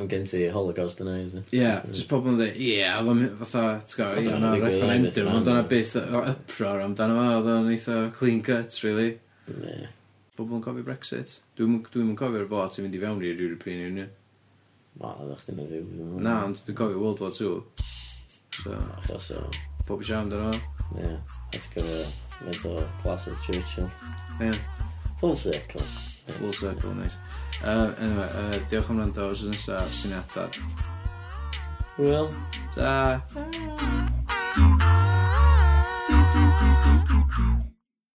am 0.00 0.08
gen 0.10 0.24
ti 0.30 0.40
holocaust 0.54 0.98
deniers. 1.00 1.34
ia? 1.52 1.70
Ie, 1.84 1.92
just 1.94 2.08
pobl 2.10 2.32
yn 2.32 2.38
dweud, 2.40 2.56
ie, 2.60 2.76
oedd 2.88 3.10
o'n 3.12 3.22
fatha, 3.40 3.64
ti'n 3.84 3.96
gwybod, 3.96 4.16
Fatha 4.16 4.20
ie, 4.20 4.32
hwnna'n 4.34 4.46
oedd 4.48 4.56
digwydd, 4.56 4.76
referendum, 4.76 5.30
oedd 5.30 5.36
ond 5.40 5.50
o'na 5.54 5.64
byth 5.70 5.96
o 6.00 6.22
uproar 6.34 6.84
amdano 6.86 7.16
fo, 7.20 7.26
oedd 7.40 7.50
o'n 7.54 7.70
eitha 7.74 7.98
clean 8.18 8.40
cut, 8.46 8.78
really. 8.86 9.10
Ne. 9.50 9.76
Pobl 10.38 10.56
yn 10.58 10.64
cofio 10.64 10.86
Brexit. 10.86 11.36
Dwi'n 11.58 11.78
dwi 11.92 12.06
cofio'r 12.18 12.48
fod 12.50 12.72
ti'n 12.76 12.86
mynd 12.86 12.96
i 12.96 13.02
fewn 13.02 13.24
i'r 13.28 13.42
European 13.46 13.82
Union. 13.90 14.12
Wel, 15.00 15.24
oedd 15.26 15.42
chdi'n 15.44 15.58
mynd 15.60 15.74
fyw. 15.74 15.82
meddwl. 15.90 16.22
Na, 16.24 16.36
ond 16.48 16.62
dwi'n 16.66 16.78
cofio 16.80 17.02
World 17.02 17.20
War 17.24 17.34
II. 17.36 17.60
So, 18.60 18.76
Achos 18.98 19.30
o, 19.36 19.44
pob 19.86 20.00
i 20.02 20.08
siarad 20.08 20.26
amdano 20.26 20.52
fo. 20.54 20.96
ie. 21.00 21.12
Oedd 21.54 21.68
gyda 21.74 21.98
mental 22.46 22.80
classes 23.04 23.38
Churchill. 23.46 23.90
Ie, 24.46 24.54
Full 25.20 25.36
circle. 25.36 25.84
full 26.38 26.52
circle, 26.56 26.94
nice. 26.96 27.16
Uh, 27.62 27.92
anyway, 28.00 28.28
uh, 28.40 28.56
diolch 28.70 28.90
am 28.90 29.00
rando, 29.00 29.26
os 29.26 29.42
ydych 29.44 29.60
chi'n 29.66 29.90
syniadau. 29.92 30.48
Wel. 31.98 32.30
Ta. 32.74 33.20
Ta. 33.34 34.09